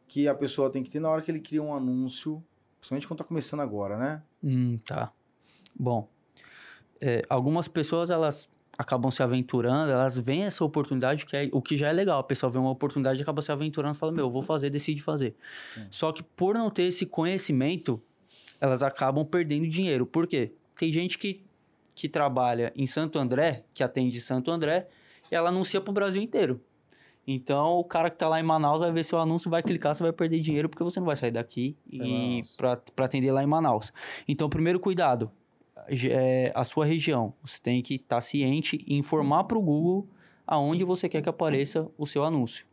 [0.07, 2.43] que a pessoa tem que ter na hora que ele cria um anúncio,
[2.79, 4.23] principalmente quando está começando agora, né?
[4.45, 5.13] Hum, tá.
[5.75, 6.09] Bom,
[7.01, 11.77] é, algumas pessoas elas acabam se aventurando, elas veem essa oportunidade, que é, o que
[11.77, 12.19] já é legal.
[12.19, 15.35] A pessoa vê uma oportunidade, acaba se aventurando e fala, meu, vou fazer, decide fazer.
[15.75, 15.87] Sim.
[15.91, 18.01] Só que por não ter esse conhecimento,
[18.61, 20.07] elas acabam perdendo dinheiro.
[20.07, 20.53] Por quê?
[20.77, 21.45] Tem gente que,
[21.95, 24.89] que trabalha em Santo André, que atende Santo André,
[25.31, 26.61] e ela anuncia para o Brasil inteiro.
[27.27, 30.03] Então, o cara que está lá em Manaus vai ver seu anúncio, vai clicar, você
[30.03, 33.93] vai perder dinheiro, porque você não vai sair daqui e para atender lá em Manaus.
[34.29, 35.29] Então, primeiro cuidado,
[36.11, 37.33] é, a sua região.
[37.42, 40.09] Você tem que estar tá ciente e informar para o Google
[40.46, 42.66] aonde você quer que apareça o seu anúncio.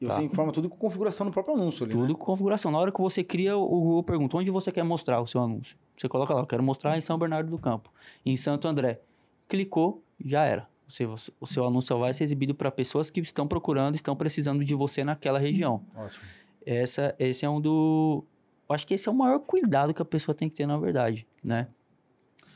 [0.00, 0.14] E tá?
[0.14, 2.14] você informa tudo com configuração do próprio anúncio ali, Tudo né?
[2.14, 2.72] com configuração.
[2.72, 5.76] Na hora que você cria, o Google pergunta onde você quer mostrar o seu anúncio.
[5.96, 7.92] Você coloca lá, eu quero mostrar em São Bernardo do Campo,
[8.26, 9.00] em Santo André.
[9.48, 10.68] Clicou, já era.
[10.88, 11.06] Você,
[11.40, 15.04] o seu anúncio vai ser exibido para pessoas que estão procurando, estão precisando de você
[15.04, 15.84] naquela região.
[15.94, 16.24] Ótimo.
[16.66, 18.24] Essa, esse é um do...
[18.68, 21.26] Acho que esse é o maior cuidado que a pessoa tem que ter, na verdade,
[21.44, 21.68] né?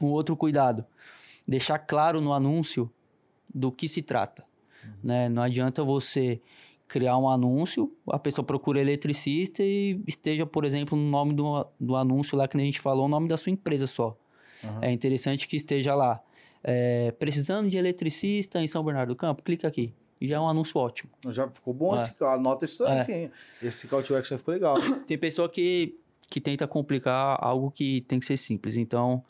[0.01, 0.85] Um outro cuidado,
[1.47, 2.91] deixar claro no anúncio
[3.53, 4.45] do que se trata.
[4.85, 4.91] Uhum.
[5.03, 5.29] Né?
[5.29, 6.41] Não adianta você
[6.89, 11.97] criar um anúncio, a pessoa procura eletricista e esteja, por exemplo, no nome do, do
[11.97, 14.17] anúncio lá que a gente falou, o nome da sua empresa só.
[14.63, 14.79] Uhum.
[14.83, 16.21] É interessante que esteja lá.
[16.63, 19.95] É, precisando de eletricista em São Bernardo do Campo, clica aqui.
[20.21, 21.11] Já é um anúncio ótimo.
[21.29, 21.99] Já ficou bom, é.
[21.99, 23.31] esse, anota isso aí, é.
[23.63, 24.77] Esse call to action ficou legal.
[25.07, 25.99] Tem pessoa que,
[26.31, 28.77] que tenta complicar algo que tem que ser simples.
[28.77, 29.23] Então,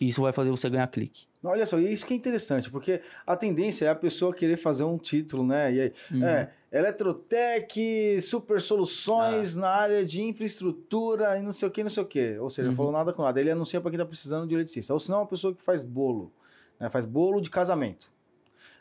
[0.00, 1.26] isso vai fazer você ganhar clique.
[1.42, 4.98] Olha só, isso que é interessante, porque a tendência é a pessoa querer fazer um
[4.98, 5.72] título, né?
[5.72, 6.24] E aí, uhum.
[6.24, 9.60] é, Eletrotec, super soluções ah.
[9.60, 12.36] na área de infraestrutura e não sei o que, não sei o que.
[12.38, 12.76] Ou seja, uhum.
[12.76, 13.40] falou nada com nada.
[13.40, 14.92] Ele anuncia para quem está precisando de eletricista.
[14.92, 16.30] Ou senão é uma pessoa que faz bolo,
[16.78, 16.90] né?
[16.90, 18.10] faz bolo de casamento.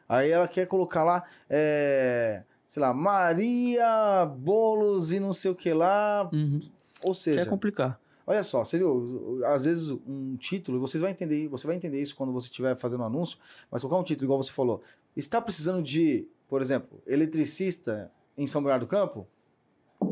[0.10, 5.74] Aí ela quer colocar lá, é, sei lá, Maria Bolos e não sei o que
[5.74, 6.30] lá.
[6.34, 6.60] Uhum
[7.02, 8.00] Ou seja, Quer complicar.
[8.26, 12.16] Olha só, você viu, às vezes um título, vocês vai entender, você vai entender isso
[12.16, 13.38] quando você estiver fazendo um anúncio,
[13.70, 14.82] mas colocar um título igual você falou,
[15.16, 19.28] está precisando de, por exemplo, eletricista em São Bernardo do Campo?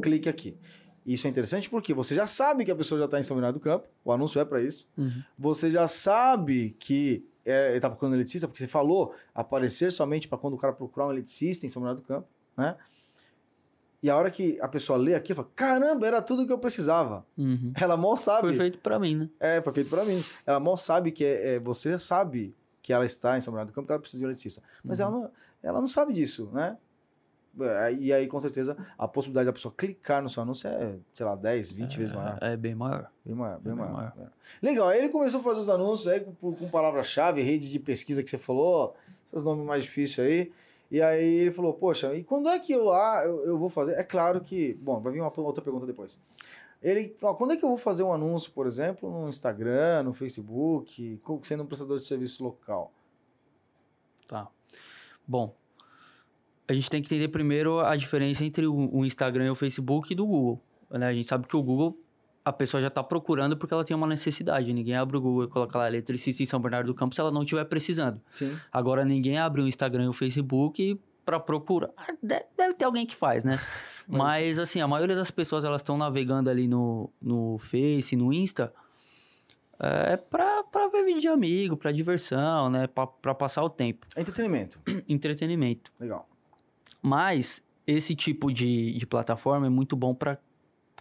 [0.01, 0.57] Clique aqui.
[1.05, 3.59] Isso é interessante porque você já sabe que a pessoa já está em São Bernardo
[3.59, 4.89] do Campo, o anúncio é para isso.
[4.97, 5.23] Uhum.
[5.37, 10.37] Você já sabe que é, está procurando um eletricista, porque você falou aparecer somente para
[10.37, 12.75] quando o cara procurar um eletricista em São Bernardo do Campo, né?
[14.03, 17.25] E a hora que a pessoa lê aqui, fala: caramba, era tudo que eu precisava.
[17.37, 17.71] Uhum.
[17.79, 18.49] Ela mal sabe.
[18.49, 19.29] Foi feito pra mim, né?
[19.39, 20.21] É, foi feito para mim.
[20.45, 23.73] Ela mal sabe que é, é- você sabe que ela está em São Bernardo do
[23.73, 24.61] Campo, que ela precisa de um eletricista.
[24.83, 25.05] Mas Uhum.
[25.07, 25.31] ela, não,
[25.63, 26.77] ela não sabe disso, né?
[27.61, 31.25] É, E aí, com certeza, a possibilidade da pessoa clicar no seu anúncio é, sei
[31.25, 32.37] lá, 10, 20 vezes maior.
[32.41, 33.09] É, é bem maior.
[33.23, 33.93] Bem maior, bem bem maior.
[33.93, 34.13] maior.
[34.19, 34.65] é.
[34.65, 38.21] Legal, aí ele começou a fazer os anúncios aí com, com palavra-chave, rede de pesquisa
[38.23, 38.95] que você falou,
[39.27, 40.51] esses nomes mais difíceis aí.
[40.93, 43.93] E aí ele falou, poxa, e quando é que eu, ah, eu, eu vou fazer?
[43.93, 46.23] É claro que, bom, vai vir uma outra pergunta depois.
[46.83, 50.13] Ele, ó, quando é que eu vou fazer um anúncio, por exemplo, no Instagram, no
[50.13, 52.93] Facebook, sendo um prestador de serviço local?
[54.27, 54.47] Tá.
[55.27, 55.55] Bom,
[56.67, 60.13] a gente tem que entender primeiro a diferença entre o, o Instagram e o Facebook
[60.13, 60.61] e do Google.
[60.91, 61.07] Né?
[61.07, 61.97] A gente sabe que o Google,
[62.45, 64.73] a pessoa já está procurando porque ela tem uma necessidade.
[64.73, 67.31] Ninguém abre o Google e coloca lá eletricista em São Bernardo do Campo se ela
[67.31, 68.19] não estiver precisando.
[68.33, 68.55] Sim.
[68.71, 71.89] Agora, ninguém abre o Instagram e o Facebook para procurar.
[71.95, 73.57] Ah, de- Deve ter alguém que faz, né?
[74.07, 78.73] Mas, assim, a maioria das pessoas elas estão navegando ali no, no Face, no Insta,
[79.79, 82.87] é pra, pra ver vídeo de amigo, pra diversão, né?
[82.87, 84.05] Pra, pra passar o tempo.
[84.17, 84.79] Entretenimento.
[85.07, 85.91] Entretenimento.
[85.99, 86.27] Legal.
[87.01, 90.37] Mas esse tipo de, de plataforma é muito bom para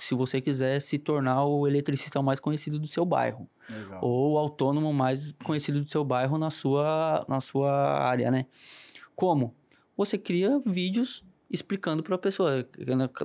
[0.01, 3.49] se você quiser se tornar o eletricista mais conhecido do seu bairro.
[3.71, 4.01] Legal.
[4.03, 8.47] Ou o autônomo mais conhecido do seu bairro na sua, na sua área, né?
[9.15, 9.55] Como?
[9.97, 12.67] Você cria vídeos explicando para a pessoa,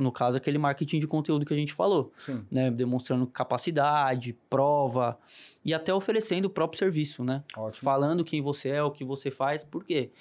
[0.01, 2.45] no- caso, aquele marketing de conteúdo que a gente falou, Sim.
[2.51, 2.69] né?
[2.69, 5.17] Demonstrando capacidade, prova
[5.63, 7.41] e até oferecendo o próprio serviço, né?
[7.55, 7.81] Ótimo.
[7.83, 10.11] falando quem você é, o que você faz, por quê?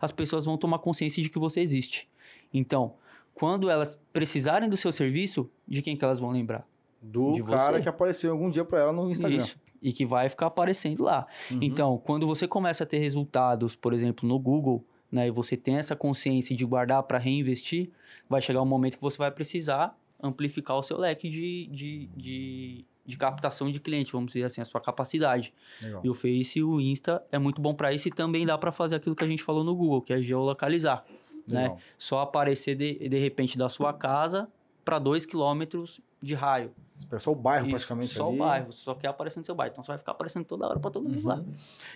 [0.00, 2.08] As pessoas vão tomar consciência de que você existe.
[2.54, 2.94] Então,
[3.36, 6.66] quando elas precisarem do seu serviço, de quem que elas vão lembrar?
[7.02, 7.82] Do de cara você.
[7.82, 9.36] que apareceu algum dia pra ela no Instagram.
[9.36, 9.60] Isso.
[9.82, 11.26] E que vai ficar aparecendo lá.
[11.50, 11.58] Uhum.
[11.60, 15.76] Então, quando você começa a ter resultados, por exemplo, no Google, né, e você tem
[15.76, 17.90] essa consciência de guardar para reinvestir,
[18.26, 22.84] vai chegar um momento que você vai precisar amplificar o seu leque de, de, de,
[23.04, 25.52] de captação de cliente, vamos dizer assim, a sua capacidade.
[25.82, 26.00] Legal.
[26.02, 28.72] E o Face e o Insta é muito bom para isso e também dá para
[28.72, 31.04] fazer aquilo que a gente falou no Google, que é geolocalizar,
[31.46, 31.76] né?
[31.98, 34.48] Só aparecer de, de repente da sua casa
[34.84, 36.72] para dois quilômetros de raio.
[37.18, 38.14] Só o bairro, Isso, praticamente.
[38.14, 38.36] Só ali.
[38.36, 39.70] o bairro, você só quer aparecer no seu bairro.
[39.72, 41.44] Então você vai ficar aparecendo toda hora para todo mundo lá.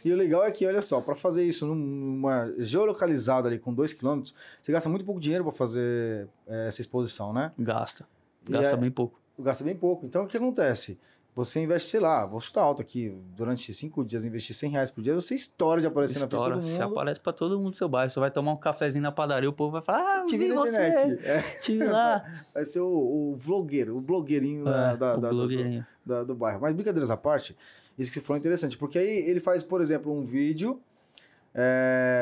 [0.04, 3.72] E o legal é que, olha só, para fazer isso num- numa geolocalizada ali com
[3.72, 4.22] 2 km,
[4.60, 7.50] você gasta muito pouco dinheiro para fazer eh, essa exposição, né?
[7.58, 8.06] Gasta.
[8.46, 9.18] E Gasta é- bem pouco.
[9.38, 10.04] Gasta bem pouco.
[10.04, 11.00] Então, o que acontece?
[11.34, 15.00] Você investe, sei lá, vou chutar alto aqui, durante 5 dias, investir 100 reais por
[15.02, 16.92] dia, você estoura de aparecer na frente de Estoura, todo você mundo.
[16.98, 18.10] aparece para todo mundo do seu bairro.
[18.10, 20.80] Você vai tomar um cafezinho na padaria, o povo vai falar: Ah, Te vi você.
[20.80, 22.24] É, Tive lá.
[22.52, 22.88] vai ser o,
[23.32, 26.60] o vlogueiro, o blogueirinho da, É, da- o da- do- da- do bairro.
[26.60, 27.56] Mas brincadeiras à parte,
[27.96, 30.80] isso que foi interessante, porque aí ele faz, por exemplo, um vídeo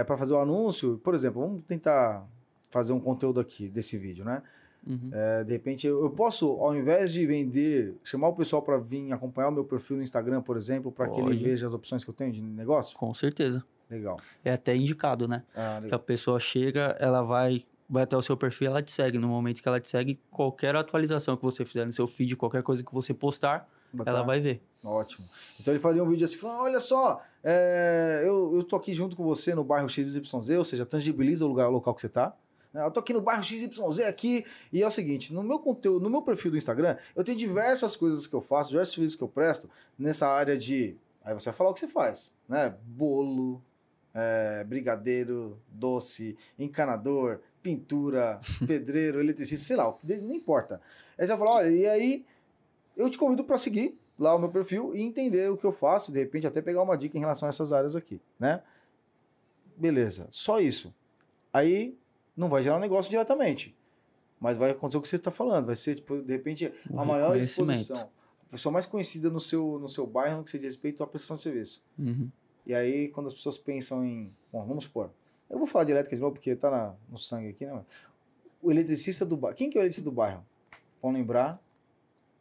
[0.06, 1.00] para fazer o anúncio.
[1.02, 2.26] Por exemplo, vamos tentar
[2.70, 4.42] fazer um conteúdo aqui desse vídeo, né?
[4.88, 5.10] Uhum.
[5.12, 9.12] É, de repente, eu, eu posso, ao invés de vender, chamar o pessoal para vir
[9.12, 12.10] acompanhar o meu perfil no Instagram, por exemplo, para que ele veja as opções que
[12.10, 12.96] eu tenho de negócio?
[12.96, 13.62] Com certeza.
[13.90, 14.16] Legal.
[14.44, 15.42] É até indicado, né?
[15.54, 18.92] Ah, que a pessoa chega, ela vai, vai até o seu perfil e ela te
[18.92, 19.18] segue.
[19.18, 22.62] No momento que ela te segue, qualquer atualização que você fizer no seu feed, qualquer
[22.62, 24.62] coisa que você postar, Botar- ela vai ver.
[24.84, 25.26] Ótimo.
[25.60, 29.16] Então ele faria um vídeo assim, falando, olha só, é, eu, eu tô aqui junto
[29.16, 32.34] com você no bairro XYZ, ou seja, tangibiliza o lugar o local que você tá.
[32.72, 32.84] Né?
[32.84, 36.10] Eu tô aqui no bairro XYZ aqui, e é o seguinte, no meu conteúdo, no
[36.10, 39.28] meu perfil do Instagram, eu tenho diversas coisas que eu faço, diversos serviços que eu
[39.28, 40.96] presto nessa área de.
[41.24, 42.74] Aí você vai falar o que você faz, né?
[42.86, 43.62] Bolo,
[44.14, 50.80] é, brigadeiro, doce, encanador, pintura, pedreiro, eletricista, sei lá, não importa.
[51.18, 52.26] Aí você vai falar, olha, e aí
[52.96, 56.12] eu te convido para seguir lá o meu perfil e entender o que eu faço,
[56.12, 58.62] de repente até pegar uma dica em relação a essas áreas aqui, né?
[59.76, 60.92] Beleza, só isso.
[61.52, 61.96] Aí
[62.38, 63.76] não vai gerar negócio diretamente,
[64.40, 67.36] mas vai acontecer o que você está falando, vai ser, tipo, de repente, a maior
[67.36, 68.08] exposição.
[68.48, 71.06] A pessoa mais conhecida no seu, no seu bairro no que se diz respeito à
[71.06, 71.84] prestação de serviço.
[71.98, 72.30] Uhum.
[72.64, 74.32] E aí, quando as pessoas pensam em.
[74.52, 75.10] Bom, vamos supor.
[75.50, 77.82] Eu vou falar de elétrica de novo, porque tá na- no sangue aqui, né?
[78.62, 79.56] O eletricista do bairro.
[79.56, 80.44] Quem que é o eletricista do bairro?
[81.02, 81.60] Vão lembrar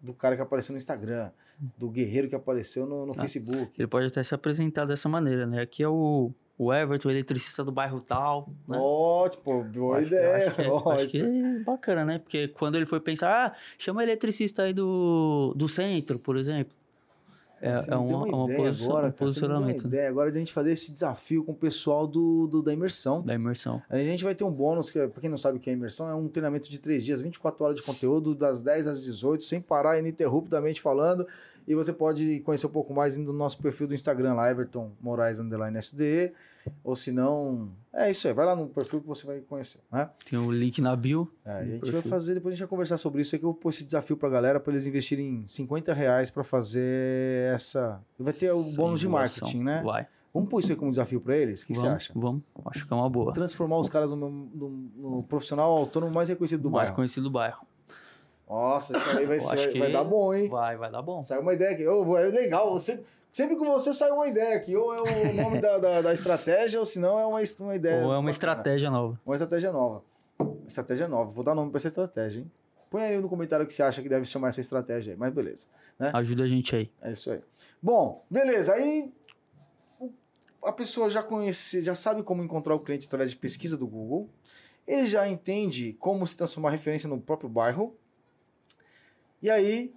[0.02, 1.32] do cara que apareceu no Instagram,
[1.78, 3.22] do guerreiro que apareceu no, no Ah.
[3.22, 3.72] Facebook.
[3.78, 5.62] Ele pode até se apresentar dessa maneira, né?
[5.62, 8.50] Aqui é o, o Everton, eletricista do bairro tal.
[8.68, 8.78] Né?
[8.80, 10.50] Ótimo, boa Acho ideia.
[10.50, 12.20] Acho é- acho que é bacana, né?
[12.20, 16.74] Porque quando ele foi pensar, ah, chama eletricista aí do, do centro, por exemplo.
[17.60, 19.88] É, é deu uma, é uma ideia posição- agora, um deu uma posicionamento né?
[19.88, 23.22] ideia agora de a gente fazer esse desafio com o pessoal do, do- da imersão.
[23.24, 23.82] da imersão.
[23.90, 26.08] A gente vai ter um bônus, que, pra quem não sabe o que é imersão,
[26.08, 29.60] é um treinamento de três dias, 24 horas de conteúdo, das 10 às 18, sem
[29.60, 31.28] parar, ininterruptamente falando.
[31.68, 35.40] E você pode conhecer um pouco mais no nosso perfil do Instagram, lá, Everton Moraes
[35.40, 36.32] Underline SDE.
[36.84, 40.10] Ou se não, é isso aí, vai lá no perfil que você vai conhecer, né?
[40.30, 41.32] Tem o link na bio.
[41.46, 42.10] É, a gente vai perfil.
[42.12, 43.36] fazer, depois a gente vai conversar sobre isso.
[43.36, 46.44] É que eu vou pôr esse desafio pra galera, pra eles investirem 50 reais pra
[46.44, 48.02] fazer essa.
[48.20, 49.82] Vai ter o bônus de marketing, né?
[49.84, 50.08] Vai.
[50.34, 51.64] Vamos pôr isso aí como desafio pra eles?
[51.64, 52.14] O que você acha?
[52.16, 52.44] Vamos.
[52.66, 53.34] Acho que é uma boa.
[53.34, 56.96] Transformar os caras no, no- no profissional autônomo mais reconhecido do mais bairro.
[56.96, 57.66] conhecido do bairro.
[58.48, 60.48] Nossa, isso aí vai, ser, vai dar bom, hein?
[60.48, 61.22] Vai, vai dar bom.
[61.22, 61.86] Saiu uma ideia aqui.
[61.88, 63.04] Ô, é legal, você.
[63.38, 64.76] Sempre com você sai uma ideia aqui.
[64.76, 68.04] Ou é o nome da, da, da estratégia, ou se não é uma, uma ideia.
[68.04, 69.22] Ou é uma estratégia nova.
[69.24, 70.04] Uma estratégia nova.
[70.66, 71.30] Estratégia nova.
[71.30, 72.52] Vou dar nome pra essa estratégia, hein?
[72.90, 75.20] Põe aí no comentário o que você acha que deve chamar essa estratégia aí.
[75.20, 75.68] Mas beleza.
[76.14, 76.92] Ajuda a gente aí.
[77.00, 77.40] É isso aí.
[77.80, 78.74] Bom, beleza.
[78.74, 79.14] Aí
[80.64, 84.28] a pessoa já conhece, já sabe como encontrar o cliente através de pesquisa do Google.
[84.88, 87.96] Ele já entende como se transformar referência no próprio bairro.
[89.44, 89.94] E aí?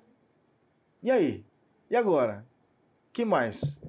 [1.03, 1.43] E aí?
[1.91, 2.49] E agora?
[3.12, 3.82] Que mais?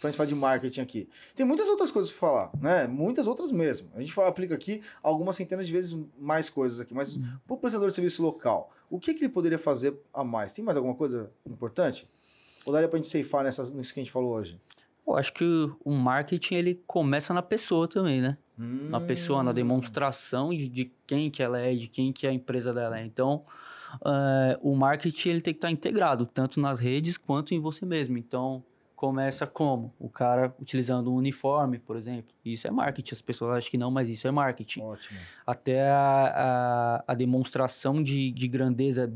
[0.00, 1.08] Pra gente falar de marketing aqui.
[1.34, 2.88] Tem muitas outras coisas pra falar, né?
[2.88, 3.88] Muitas outras mesmo.
[3.94, 6.92] A gente fala, aplica aqui algumas centenas de vezes mais coisas aqui.
[6.92, 10.52] Mas pro prestador de serviço local, o que, que ele poderia fazer a mais?
[10.52, 12.08] Tem mais alguma coisa importante?
[12.66, 14.60] Ou daria pra gente ceifar nessas, nisso que a gente falou hoje?
[15.06, 15.44] Eu acho que
[15.84, 18.36] o marketing ele começa na pessoa também, né?
[18.58, 19.54] Na pessoa, na Hum.
[19.54, 23.04] demonstração de, de quem que ela é, de quem que a empresa dela é.
[23.04, 23.44] Então,
[24.04, 28.16] eh, o marketing ele tem que estar integrado, tanto nas redes quanto em você mesmo.
[28.18, 28.62] Então,
[28.94, 29.92] começa como?
[29.98, 32.32] O cara utilizando um uniforme, por exemplo.
[32.44, 33.14] Isso é marketing.
[33.14, 34.82] As pessoas acham que não, mas isso é marketing.
[34.82, 35.18] Ótimo.
[35.46, 39.12] Até a, a, a demonstração de, de grandeza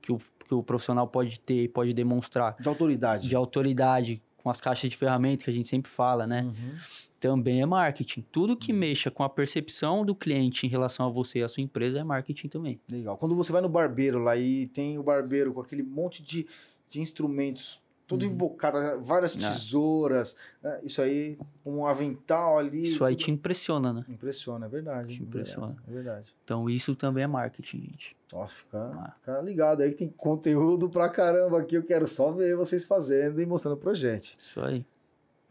[0.00, 3.28] que o, que o profissional pode ter, pode demonstrar, De autoridade.
[3.28, 6.42] de autoridade, com as caixas de ferramenta que a gente sempre fala, né?
[6.42, 6.74] Uhum.
[7.18, 8.24] também é marketing.
[8.30, 11.64] Tudo que mexa com a percepção do cliente em relação a você e a sua
[11.64, 12.80] empresa é marketing também.
[12.88, 13.16] Legal.
[13.16, 16.46] Quando você vai no barbeiro lá e tem o barbeiro com aquele monte de,
[16.88, 18.28] de instrumentos, todo Uhum.
[18.32, 19.50] invocado, várias Ah.
[19.52, 20.80] tesouras, né?
[20.84, 22.84] isso aí, um avental ali.
[22.84, 24.04] Isso aí tudo- te impressiona, né?
[24.08, 25.14] Impressiona, é verdade.
[25.16, 25.76] Te impressiona.
[25.88, 26.34] É verdade.
[26.44, 28.16] Então isso também é marketing, gente.
[28.32, 29.12] Nossa, fica, Ah.
[29.20, 31.74] fica ligado aí que tem conteúdo pra caramba aqui.
[31.76, 34.34] Eu quero só ver vocês fazendo e mostrando pra gente.
[34.38, 34.84] Isso aí.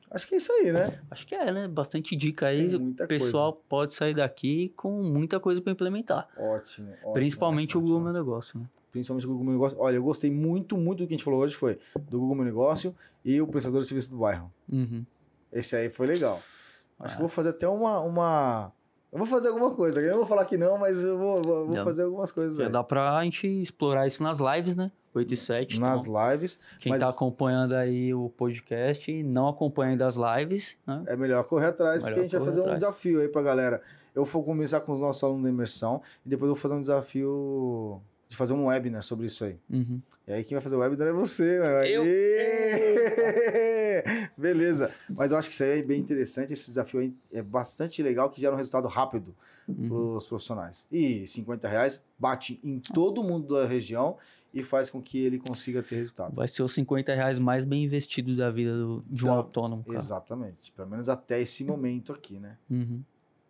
[0.10, 1.02] Acho que é isso aí, né?
[1.12, 1.68] Acho que é, né?
[1.68, 2.74] Bastante dica aí.
[2.74, 6.30] O pessoal pode sair daqui com muita coisa para implementar.
[6.38, 6.90] Ótimo.
[6.92, 8.00] ótimo, Principalmente ótimo, o.
[8.00, 8.66] Meu Negócio, né?
[8.96, 9.78] Principalmente o Google Meu Negócio.
[9.78, 11.54] Olha, eu gostei muito, muito do que a gente falou hoje.
[11.54, 11.78] Foi
[12.10, 14.50] do Google Meu Negócio e o prestador de serviço do bairro.
[14.72, 15.06] Uhum.
[15.52, 16.34] Esse aí foi legal.
[16.34, 16.46] Acho
[16.98, 17.10] Ah.
[17.10, 18.72] que vou fazer até uma, uma.
[19.12, 20.00] Eu vou fazer alguma coisa.
[20.00, 22.68] Eu não vou falar que não, mas eu vou, vou, vou fazer algumas coisas Já
[22.68, 22.72] aí.
[22.72, 24.90] dá pra gente explorar isso nas lives, né?
[25.14, 25.80] 8 e 7.
[25.82, 26.58] Nas então, lives.
[26.80, 31.04] quem mas- tá acompanhando aí o podcast e não acompanha ainda as lives, né?
[31.08, 32.80] É melhor correr atrás, porque Melhor a gente vai fazer um atrás.
[32.82, 33.82] desafio aí pra galera.
[34.14, 36.80] Eu vou começar com os nossos alunos da imersão e depois eu vou fazer um
[36.82, 39.56] desafio de fazer um webinar sobre isso aí.
[39.70, 40.02] Uhum.
[40.28, 41.86] E aí quem vai fazer o webinar é você, mano.
[41.86, 42.04] Eu?
[44.38, 44.92] Beleza.
[45.10, 46.54] Mas eu acho que isso aí é bem interessante.
[46.54, 49.36] Esse desafio aí é bastante legal, que gera um resultado rápido
[49.68, 49.88] Uhum.
[49.88, 50.86] para os profissionais.
[50.92, 54.16] E 50 reais bate em todo mundo da região
[54.54, 56.36] e faz com que ele consiga ter resultado.
[56.36, 59.84] Vai ser os 50 reais mais bem investidos da vida do- de um Da- autônomo,
[59.84, 59.98] cara.
[59.98, 60.72] Exatamente.
[60.72, 62.58] Pelo menos até esse momento aqui, né?
[62.70, 63.02] Uhum.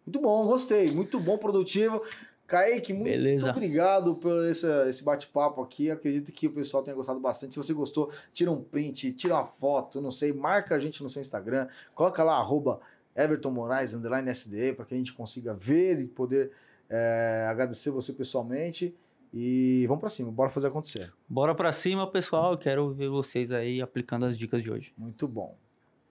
[0.05, 0.89] Muito bom, gostei.
[0.91, 2.01] Muito bom, produtivo.
[2.47, 5.89] Kaique, muito obrigado por esse, esse bate-papo aqui.
[5.89, 7.53] Acredito que o pessoal tenha gostado bastante.
[7.53, 11.09] Se você gostou, tira um print, tira uma foto, não sei, marca a gente no
[11.09, 12.79] seu Instagram, coloca lá, arroba
[13.15, 16.51] Everton Moraes, underline SDE, para que a gente consiga ver e poder
[16.89, 18.95] é, agradecer você pessoalmente.
[19.33, 21.11] E vamos para cima, bora fazer acontecer.
[21.27, 22.53] Bora pra cima, pessoal.
[22.53, 24.93] Eu quero ver vocês aí aplicando as dicas de hoje.
[24.97, 25.57] Muito bom.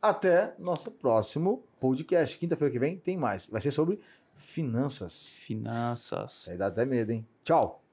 [0.03, 2.37] Até nosso próximo podcast.
[2.37, 3.47] Quinta-feira que vem tem mais.
[3.47, 3.99] Vai ser sobre
[4.37, 5.37] finanças.
[5.39, 6.49] Finanças.
[6.49, 7.27] Aí dá até medo, hein?
[7.45, 7.84] Tchau.